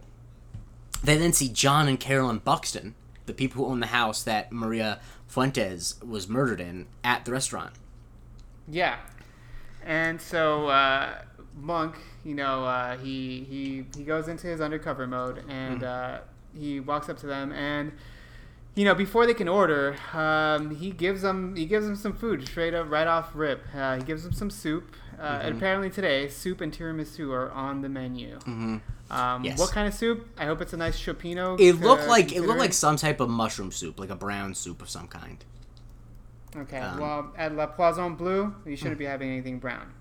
[1.04, 5.00] they then see John and Carolyn Buxton, the people who own the house that Maria
[5.28, 7.74] Fuentes was murdered in, at the restaurant.
[8.68, 8.98] Yeah.
[9.86, 11.22] And so uh,
[11.58, 16.20] Monk, you know, uh, he he he goes into his undercover mode and uh,
[16.58, 17.92] he walks up to them and
[18.76, 22.48] you know before they can order, um, he gives them he gives them some food
[22.48, 23.64] straight up right off rip.
[23.76, 24.96] Uh, he gives them some soup.
[25.20, 28.38] Uh, And apparently today, soup and tiramisu are on the menu.
[28.40, 28.78] Mm-hmm.
[29.12, 29.60] Um, Yes.
[29.60, 30.28] What kind of soup?
[30.38, 31.60] I hope it's a nice cioppino.
[31.60, 34.82] It looked like it looked like some type of mushroom soup, like a brown soup
[34.82, 35.44] of some kind.
[36.56, 36.80] Okay.
[36.80, 39.94] um, well, at La Poisson Bleu, you shouldn't be having anything brown.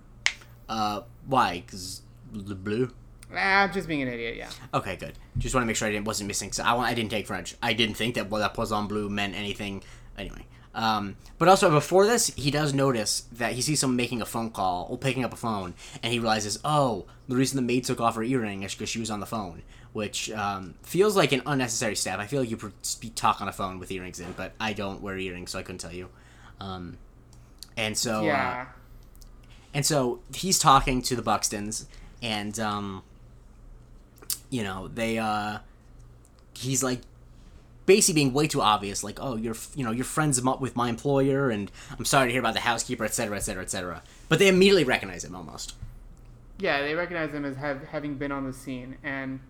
[0.68, 1.64] Uh, why?
[1.66, 2.90] Cause the blue.
[3.35, 4.37] Ah, I'm just being an idiot.
[4.37, 4.51] Yeah.
[4.74, 5.12] Okay, good.
[5.39, 6.53] Just want to make sure I didn't wasn't missing.
[6.53, 7.55] So I, I didn't take French.
[7.62, 9.83] I didn't think that well, that poisson bleu meant anything.
[10.18, 14.26] Anyway, um, but also before this, he does notice that he sees someone making a
[14.26, 17.85] phone call or picking up a phone, and he realizes, oh, the reason the maid
[17.85, 19.62] took off her earring is because she was on the phone,
[19.93, 22.18] which um, feels like an unnecessary step.
[22.18, 24.72] I feel like you pr- speak, talk on a phone with earrings in, but I
[24.72, 26.09] don't wear earrings, so I couldn't tell you.
[26.61, 26.99] Um,
[27.76, 28.66] and so, uh, yeah.
[29.74, 31.87] and so he's talking to the Buxtons,
[32.22, 33.03] and um,
[34.51, 35.59] you know they uh,
[36.55, 37.01] he's like
[37.86, 41.51] basically being way too obvious, like, oh, you're you know you're friends with my employer,
[41.51, 44.03] and I'm sorry to hear about the housekeeper, etc., etc., etc.
[44.28, 45.74] But they immediately recognize him almost.
[46.59, 49.40] Yeah, they recognize him as have, having been on the scene, and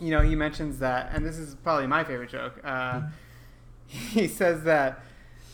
[0.00, 2.60] you know he mentions that, and this is probably my favorite joke.
[2.62, 3.02] Uh,
[3.86, 5.02] he says that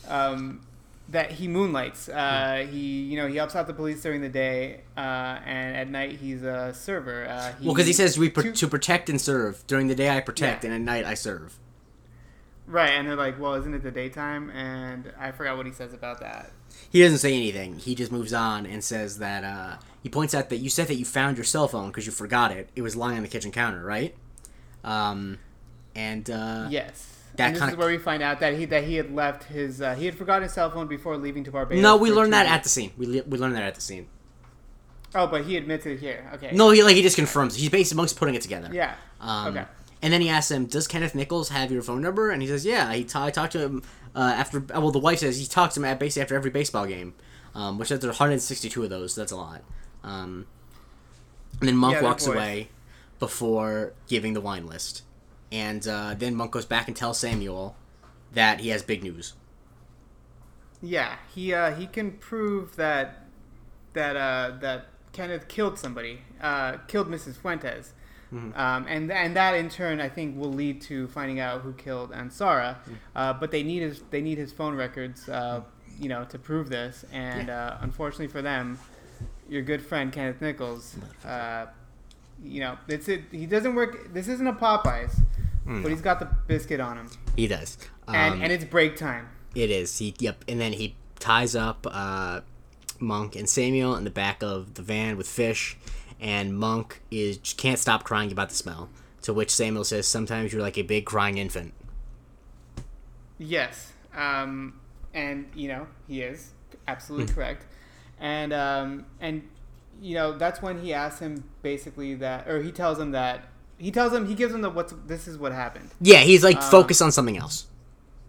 [0.07, 0.64] um,
[1.09, 2.09] that he moonlights.
[2.09, 4.99] Uh, he you know he helps out the police during the day, uh,
[5.45, 7.25] and at night he's a server.
[7.27, 9.65] Uh, Well, because he says we pro- to- to protect and serve.
[9.67, 10.71] During the day I protect, Yeah.
[10.71, 11.57] and at night I serve.
[12.67, 14.49] right, and they're like, well, isn't it the daytime?
[14.49, 16.51] And I forgot what he says about that.
[16.89, 17.77] He doesn't say anything.
[17.77, 20.95] He just moves on and says that uh, he points out that you said that
[20.95, 22.69] you found your cell phone because you forgot it.
[22.75, 24.15] It was lying on the kitchen counter, right?
[24.83, 25.37] Um,
[25.93, 27.14] and uh, Yes.
[27.37, 29.81] That and this is where we find out that he that he had left his
[29.81, 31.81] uh, he had forgotten his cell phone before leaving to Barbados.
[31.81, 32.91] no, we learned that at the scene.
[32.97, 34.07] We, we learned that at the scene.
[35.13, 36.29] Oh, but he admits it here.
[36.35, 36.51] Okay.
[36.51, 37.55] No, he like he just confirms.
[37.55, 38.69] He's basically amongst putting it together.
[38.71, 38.95] Yeah.
[39.21, 39.65] Um, okay.
[40.01, 42.65] And then he asks him, "Does Kenneth Nichols have your phone number?" And he says,
[42.65, 43.83] "Yeah." He ta- I talked to him
[44.13, 44.59] uh, after.
[44.59, 47.13] Well, the wife says he talks to him at basically after every baseball game,
[47.55, 49.13] um, which says there's 162 of those.
[49.13, 49.61] So that's a lot.
[50.03, 50.45] Um,
[51.61, 52.67] and then Monk Yeah, walks away
[53.19, 55.03] before giving the wine list,
[55.51, 57.75] and uh, then Monk goes back and tells Samuel
[58.33, 59.33] that he has big news.
[60.81, 63.23] Yeah, he uh, he can prove that
[63.93, 67.37] that uh, that Kenneth killed somebody, uh, killed Mrs.
[67.37, 67.93] Fuentes,
[68.33, 68.59] Mm-hmm.
[68.59, 72.11] um, and and that in turn I think will lead to finding out who killed
[72.11, 72.75] Ansara.
[72.75, 72.93] Mm-hmm.
[73.15, 75.61] Uh, but they need his they need his phone records, uh,
[75.99, 77.05] you know, to prove this.
[77.13, 78.79] And uh, unfortunately for them,
[79.47, 81.67] your good friend Kenneth Nichols, uh,
[82.43, 83.21] you know, it's it.
[83.31, 84.13] He doesn't work.
[84.13, 85.19] This isn't a Popeyes,
[85.65, 87.77] but he's got the biscuit on him, He does.
[88.07, 89.29] Um, and and it's break time.
[89.55, 89.97] It is.
[89.97, 92.41] He yep, and then he ties up uh,
[92.99, 95.77] Monk and Samuel in the back of the van with fish,
[96.19, 98.89] and Monk is can't stop crying about the smell.
[99.23, 101.73] To which Samuel says, "Sometimes you're like a big crying infant."
[103.37, 104.79] Yes, um,
[105.13, 106.51] and you know he is
[106.87, 107.65] absolutely correct,
[108.19, 109.47] and um, and
[110.01, 113.45] you know that's when he asks him basically that, or he tells him that
[113.77, 115.91] he tells him he gives him the what's this is what happened.
[116.01, 117.67] Yeah, he's like Um, focus on something else.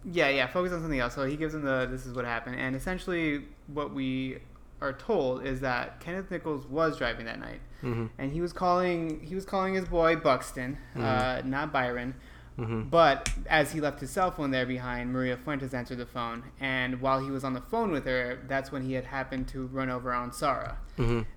[0.09, 1.15] Yeah, yeah, focus on something else.
[1.15, 4.37] So he gives him the this is what happened, and essentially what we
[4.79, 8.05] are told is that Kenneth Nichols was driving that night, Mm-hmm.
[8.17, 12.15] and he was calling he was calling his boy Buxton, uh, not Byron.
[12.57, 16.99] But as he left his cell phone there behind, Maria Fuentes answered the phone, and
[17.01, 19.89] while he was on the phone with her, that's when he had happened to run
[19.89, 20.75] over Ansara.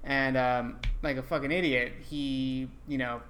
[0.03, 3.21] And um, like a fucking idiot, he you know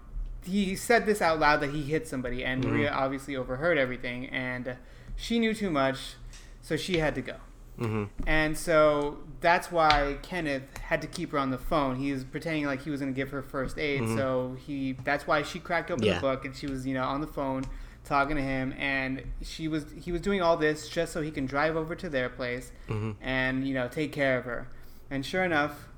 [0.44, 4.76] he said this out loud that he hit somebody, and Maria obviously overheard everything, and
[5.16, 6.14] she knew too much,
[6.62, 7.36] so she had to go.
[7.78, 8.04] Mm-hmm.
[8.26, 11.96] And so that's why Kenneth had to keep her on the phone.
[11.96, 14.06] He was pretending like he was going to give her first aid.
[14.16, 16.16] So he that's why she cracked open Yeah.
[16.16, 17.64] the book and she was, you know, on the phone
[18.04, 21.46] talking to him and she was he was doing all this just so he can
[21.46, 22.72] drive over to their place
[23.20, 24.68] and, you know, take care of her.
[25.10, 25.88] And sure enough,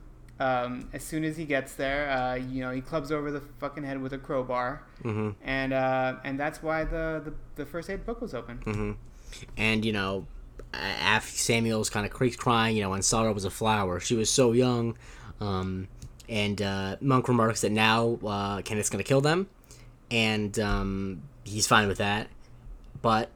[0.40, 3.84] um, as soon as he gets there, uh, you know, he clubs over the fucking
[3.84, 4.82] head with a crowbar.
[5.04, 5.30] Mm-hmm.
[5.44, 8.58] And uh, and that's why the, the the first aid book was open.
[8.58, 8.92] Mm-hmm.
[9.56, 10.26] And you know,
[10.74, 14.30] after Samuel's kind of creaks crying, you know, when Sarah was a flower, she was
[14.30, 14.96] so young.
[15.40, 15.88] Um,
[16.28, 19.48] and uh, Monk remarks that now uh, Kenneth's going to kill them,
[20.10, 22.28] and um, he's fine with that.
[23.00, 23.30] But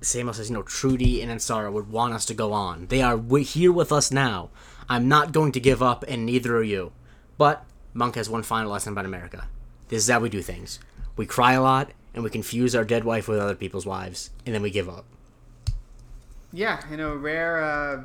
[0.00, 2.86] Samuel says, you know, Trudy and Ansara would want us to go on.
[2.86, 4.50] They are here with us now.
[4.88, 6.92] I'm not going to give up, and neither are you.
[7.38, 9.48] But Monk has one final lesson about America.
[9.88, 10.78] This is how we do things.
[11.16, 14.54] We cry a lot, and we confuse our dead wife with other people's wives, and
[14.54, 15.04] then we give up.
[16.52, 18.04] Yeah, in a rare uh,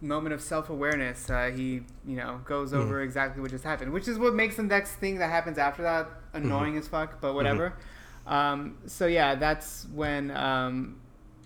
[0.00, 4.08] moment of self awareness, uh, he you know goes over exactly what just happened, which
[4.08, 7.20] is what makes the next thing that happens after that annoying as fuck.
[7.20, 7.74] But whatever.
[8.26, 10.96] Um, so yeah, that's when um,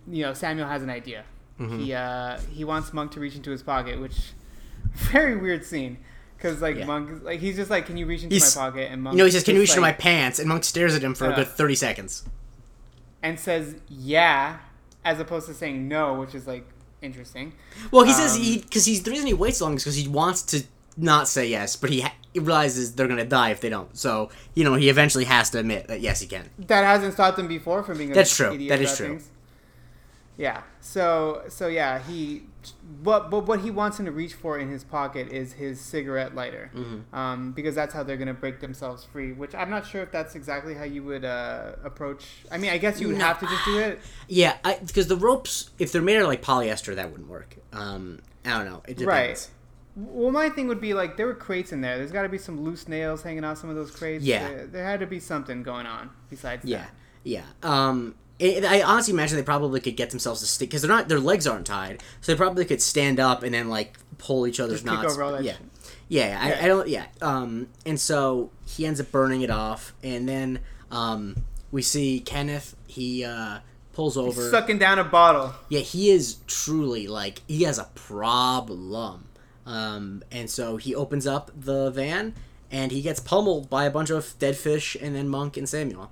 [0.06, 1.24] you know Samuel has an idea.
[1.58, 4.16] He uh, he wants Monk to reach into his pocket, which
[5.12, 5.98] very weird scene.
[6.38, 6.84] Cause like Yeah.
[6.86, 9.14] Monk, is- like he's just like, "Can you reach into He's- my pocket?" And Monk,
[9.14, 11.02] You know, he says, "Can you reach just, into my pants?" And Monk stares at
[11.02, 12.24] him for a good thirty seconds.
[13.24, 14.58] and says "Yeah,"
[15.04, 16.64] as opposed to saying "No," which is like
[17.02, 17.54] interesting.
[17.90, 19.96] Well, he says Um, he because he's the reason he waits so long is because
[19.96, 20.62] he wants to
[20.96, 23.96] not say yes, but he, ha- he realizes they're gonna die if they don't.
[23.96, 26.48] So you know, he eventually has to admit that yes, he can.
[26.58, 28.10] that hasn't stopped him before from being.
[28.10, 28.50] A That's true.
[28.68, 29.08] That is true.
[29.08, 29.28] Things.
[30.36, 30.62] Yeah.
[30.80, 32.42] So so yeah, he.
[33.02, 36.34] But but what he wants him to reach for in his pocket is his cigarette
[36.34, 37.14] lighter, Mm-hmm.
[37.14, 39.32] um, because that's how they're gonna break themselves free.
[39.32, 42.26] Which I'm not sure if that's exactly how you would uh, approach.
[42.52, 43.24] I mean, I guess you would No.
[43.24, 44.00] have to just do it.
[44.28, 47.56] Yeah, because the ropes, if they're made of like polyester, that wouldn't work.
[47.72, 48.82] Um, I don't know.
[48.86, 49.06] It depends.
[49.06, 49.48] Right.
[50.00, 51.98] Well, my thing would be like there were crates in there.
[51.98, 54.22] There's got to be some loose nails hanging out some of those crates.
[54.24, 54.46] Yeah.
[54.48, 56.90] There, there had to be something going on besides Yeah, that.
[57.24, 57.42] yeah.
[57.64, 61.08] Um, it, I honestly imagine they probably could get themselves to stick because they're not.
[61.08, 64.60] Their legs aren't tied, so they probably could stand up and then like pull each
[64.60, 65.12] other's Just knots.
[65.14, 65.52] over all that yeah.
[65.54, 65.60] shit.
[66.08, 66.56] yeah, Yeah.
[66.60, 66.88] I, I don't.
[66.88, 67.06] Yeah.
[67.20, 70.60] Um, and so he ends up burning it off, and then
[70.92, 71.42] um,
[71.72, 72.76] we see Kenneth.
[72.86, 73.58] He uh
[73.92, 74.48] pulls over.
[74.48, 75.54] Sucking down a bottle.
[75.68, 79.24] Yeah, he is truly like he has a problem.
[79.68, 82.32] Um, and so he opens up the van
[82.70, 86.10] and he gets pummeled by a bunch of dead fish and then Monk and Samuel.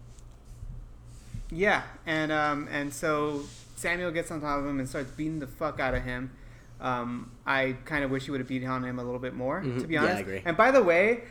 [1.51, 3.43] Yeah, and um, and so
[3.77, 6.33] Samuel gets on top of him and starts beating the fuck out of him.
[6.81, 9.61] Um, I kind of wish he would have beaten on him a little bit more,
[9.61, 9.89] to Mhm.
[9.89, 10.21] be Yeah, I honest.
[10.23, 10.43] agree.
[10.45, 11.23] And by the way,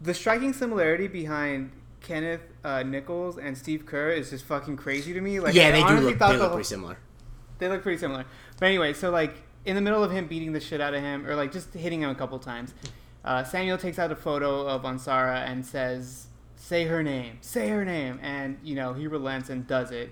[0.00, 1.70] the striking similarity behind
[2.00, 5.38] Kenneth uh, Nichols and Steve Kerr is just fucking crazy to me.
[5.38, 6.98] Like, yeah, I they do look, they the look whole- pretty similar.
[7.58, 8.24] They look pretty similar.
[8.58, 9.34] But anyway, so like
[9.68, 12.02] in the middle of him beating the shit out of him, or like just hitting
[12.02, 12.74] him a couple times,
[13.24, 17.84] uh, Samuel takes out a photo of Ansara and says, "Say her name, say her
[17.84, 20.10] name," and you know he relents and does it.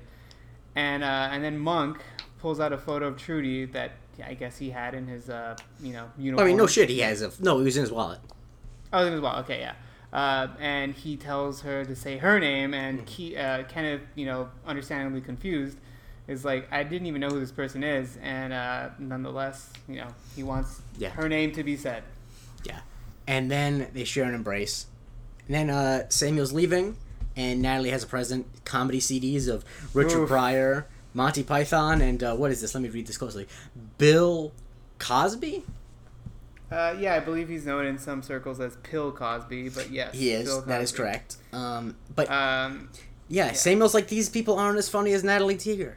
[0.74, 2.02] And uh, and then Monk
[2.38, 3.92] pulls out a photo of Trudy that
[4.24, 6.46] I guess he had in his uh, you know uniform.
[6.46, 7.58] I mean, no shit, he has a no.
[7.58, 8.20] He was in his wallet.
[8.92, 9.36] Oh, it was well.
[9.40, 9.74] Okay, yeah.
[10.12, 13.34] Uh, and he tells her to say her name, and Mm-hmm.
[13.34, 15.78] Ke- uh, Kenneth, you know, understandably confused,
[16.28, 20.08] is like, I didn't even know who this person is, and uh, nonetheless, you know,
[20.34, 21.10] he wants Yeah.
[21.10, 22.02] her name to be said.
[22.64, 22.80] Yeah,
[23.26, 24.86] and then they share an embrace.
[25.46, 26.96] And then uh, Samuel's leaving,
[27.36, 29.64] and Natalie has a present comedy CDs of
[29.94, 30.28] Richard Oof.
[30.28, 32.74] Pryor, Monty Python, and uh, what is this?
[32.74, 33.46] Let me read this closely.
[33.98, 34.52] Bill
[34.98, 35.62] Cosby.
[36.70, 40.32] Uh, yeah, I believe he's known in some circles as Pill Cosby, but yes, He
[40.32, 40.64] is.
[40.64, 41.36] That is correct.
[41.52, 42.88] Um, but Um,
[43.28, 45.94] yeah, Samuel's like these people aren't as funny as Natalie Teeger.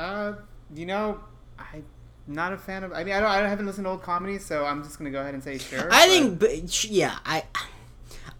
[0.00, 0.34] Uh,
[0.74, 1.20] you know,
[1.58, 1.84] I'm
[2.26, 2.92] not a fan of.
[2.92, 3.30] I mean, I don't.
[3.30, 5.88] I haven't listened to old comedies, so I'm just gonna go ahead and say sure.
[5.92, 7.44] I but- think, yeah, I,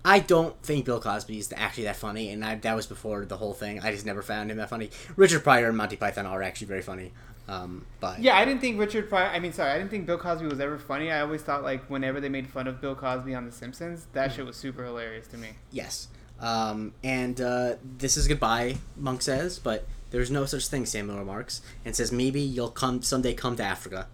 [0.05, 3.37] I don't think Bill Cosby is actually that funny, and I, that was before the
[3.37, 3.81] whole thing.
[3.81, 4.91] I just never found him that funny.
[5.17, 7.13] Richard Pryor and Monty Python are actually very funny,
[7.49, 9.27] um, but Yeah, I didn't think Richard Pryor.
[9.29, 11.11] I mean, sorry, I didn't think Bill Cosby was ever funny.
[11.11, 14.33] I always thought like whenever they made fun of Bill Cosby on The Simpsons, that
[14.33, 15.49] shit was super hilarious to me.
[15.71, 16.09] yes.
[16.41, 20.87] Um, and uh, this is goodbye, Monk says, but there's no such thing.
[20.87, 23.35] Samuel remarks and says maybe you'll come someday.
[23.35, 24.09] Come to Africa.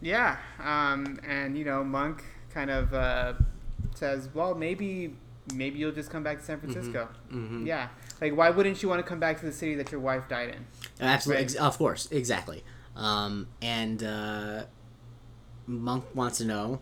[0.00, 3.34] Yeah, um, and you know, Monk kind of uh,
[3.94, 5.14] says, "Well, maybe
[5.54, 7.08] maybe you'll just come back to San Francisco.
[7.32, 7.66] Mhm.
[7.66, 7.88] Yeah,
[8.20, 10.50] like why wouldn't you want to come back to the city that your wife died
[10.50, 10.66] in?
[11.00, 11.56] Absolutely, Right.
[11.56, 12.62] of course, exactly.
[12.94, 14.64] Um, and uh,
[15.66, 16.80] Monk wants to know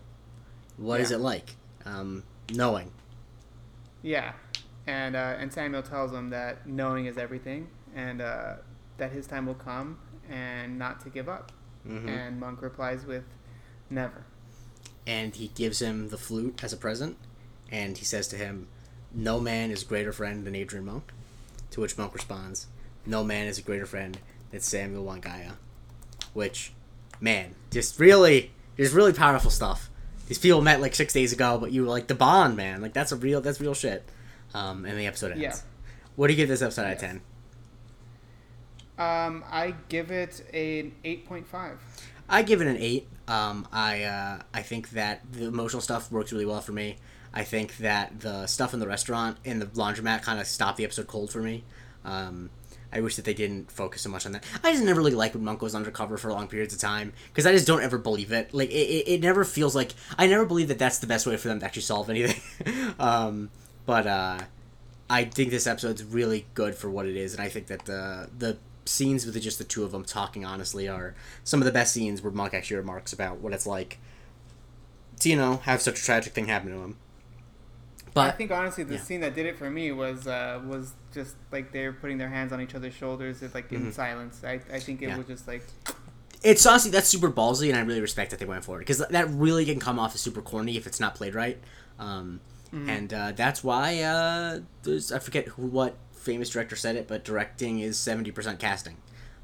[0.76, 1.16] what is Yeah.
[1.18, 2.90] it like um, knowing.
[4.02, 4.32] Yeah,
[4.86, 8.54] and uh, and Samuel tells him that knowing is everything, and uh,
[8.98, 9.98] that his time will come,
[10.30, 11.52] and not to give up.
[11.86, 12.08] Mhm.
[12.08, 13.24] And Monk replies with,
[13.90, 14.24] "Never."
[15.08, 17.16] and he gives him the flute as a present,
[17.70, 18.66] and he says to him,
[19.14, 21.12] "No man is a greater friend than Adrian Monk."
[21.70, 22.66] To which Monk responds,
[23.06, 24.18] "No man is a greater friend
[24.50, 25.52] than Samuel Wangaya."
[26.32, 26.72] Which,
[27.20, 29.88] man, just really, just really powerful stuff.
[30.26, 32.82] These people met like six days ago, but you were like the bond, man.
[32.82, 34.02] Like that's a real, that's real shit.
[34.56, 35.42] Um, and the episode ends.
[35.42, 35.54] Yeah.
[36.16, 37.20] What do you give this episode out of ten?
[38.98, 41.78] Um, I give it an eight point five.
[42.28, 43.06] I give it an eight.
[43.28, 46.96] Um, I uh, I think that the emotional stuff works really well for me.
[47.34, 50.84] I think that the stuff in the restaurant and the laundromat kind of stopped the
[50.84, 51.64] episode cold for me.
[52.04, 52.48] Um,
[52.90, 54.44] I wish that they didn't focus so much on that.
[54.64, 57.44] I just never really like when Monk goes undercover for long periods of time because
[57.44, 58.54] I just don't ever believe it.
[58.54, 61.36] Like it, it, it never feels like I never believe that that's the best way
[61.36, 62.94] for them to actually solve anything.
[62.98, 63.50] um,
[63.86, 64.38] but uh,
[65.08, 68.28] I think this episode's really good for what it is, and I think that the
[68.36, 71.92] the scenes with just the two of them talking honestly are some of the best
[71.92, 73.98] scenes where Monk actually remarks about what it's like
[75.20, 76.96] to you know have such a tragic thing happen to him.
[78.14, 79.00] But I think honestly, the yeah.
[79.00, 82.52] scene that did it for me was uh, was just like they're putting their hands
[82.52, 84.42] on each other's shoulders, like in silence.
[84.44, 85.10] I, I think it Mm-hmm.
[85.10, 85.16] Yeah.
[85.18, 85.62] was just like
[86.42, 88.98] it's honestly that's super ballsy, and I really respect that they went for it because
[88.98, 91.58] that really can come off as super corny if it's not played right.
[91.98, 92.40] Um,
[92.72, 97.24] And uh, that's why uh, there's I forget who what famous director said it, but
[97.24, 98.96] directing is seventy percent casting,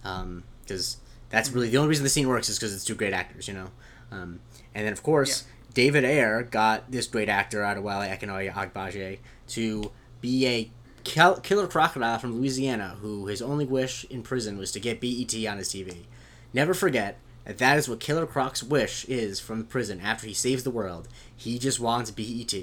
[0.02, 0.98] because
[1.30, 3.54] that's really the only reason the scene works is because it's two great actors, you
[3.54, 3.68] know.
[4.10, 4.40] Um,
[4.74, 9.18] and then of course David Ayer got this great actor out of Wale Akinnuoye-Agbaje
[9.48, 10.70] to be a
[11.04, 15.34] kill- killer crocodile from Louisiana who his only wish in prison was to get BET
[15.46, 16.04] on his TV.
[16.52, 20.62] Never forget that that is what Killer Croc's wish is from prison after he saves
[20.62, 21.08] the world.
[21.34, 22.54] He just wants BET.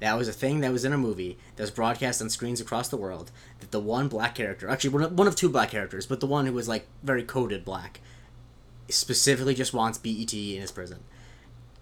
[0.00, 2.88] That was a thing that was in a movie that was broadcast on screens across
[2.88, 3.30] the world.
[3.60, 6.26] That the one black character, actually one of, one of two black characters, but the
[6.26, 8.00] one who was like very coded black,
[8.88, 11.00] specifically just wants BET in his prison.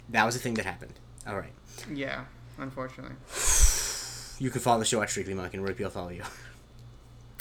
[0.08, 0.94] That was a thing that happened.
[1.26, 1.52] All right,
[1.92, 2.24] yeah,
[2.58, 3.16] unfortunately.
[4.38, 6.22] you can follow the show at Strictly Monk, and can people follow you?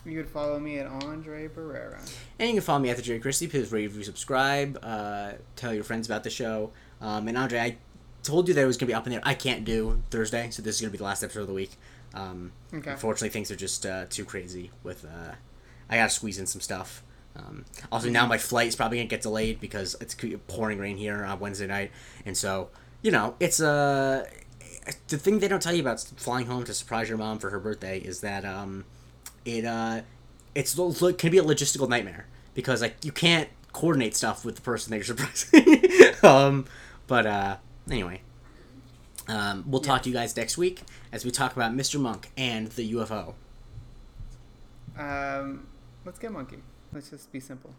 [0.05, 1.99] You could follow me at Andre Barrera.
[2.37, 3.47] And you can follow me at the Jake Christie.
[3.47, 4.77] Please rate, review, subscribe.
[4.83, 6.71] Uh, tell your friends about the show.
[7.01, 7.77] Um, and Andre, I
[8.25, 9.21] told you that it was gonna be up in there.
[9.23, 11.71] I can't do Thursday, so this is gonna be the last episode of the week.
[12.13, 12.91] Um, Okay.
[12.91, 14.71] Unfortunately, things are just uh, too crazy.
[14.83, 15.33] With uh,
[15.89, 17.03] I gotta squeeze in some stuff.
[17.37, 20.15] Um, also, now my flight is probably gonna get delayed because it's
[20.47, 21.91] pouring rain here on Wednesday night,
[22.25, 22.69] and so
[23.01, 24.25] you know it's uh,
[25.09, 27.59] the thing they don't tell you about flying home to surprise your mom for her
[27.59, 28.85] birthday is that um,
[29.43, 30.01] it uh,
[30.53, 34.61] it's lo- can be a logistical nightmare because like you can't coordinate stuff with the
[34.61, 36.13] person that you're surprising.
[36.23, 36.65] um,
[37.07, 37.57] but uh,
[37.89, 38.21] anyway,
[39.27, 40.81] um, we'll talk to you guys next week
[41.11, 41.99] as we talk about Mr.
[41.99, 43.33] Monk and the UFO.
[44.97, 45.67] Um,
[46.05, 46.57] let's get monkey.
[46.93, 47.73] Let's just be simple.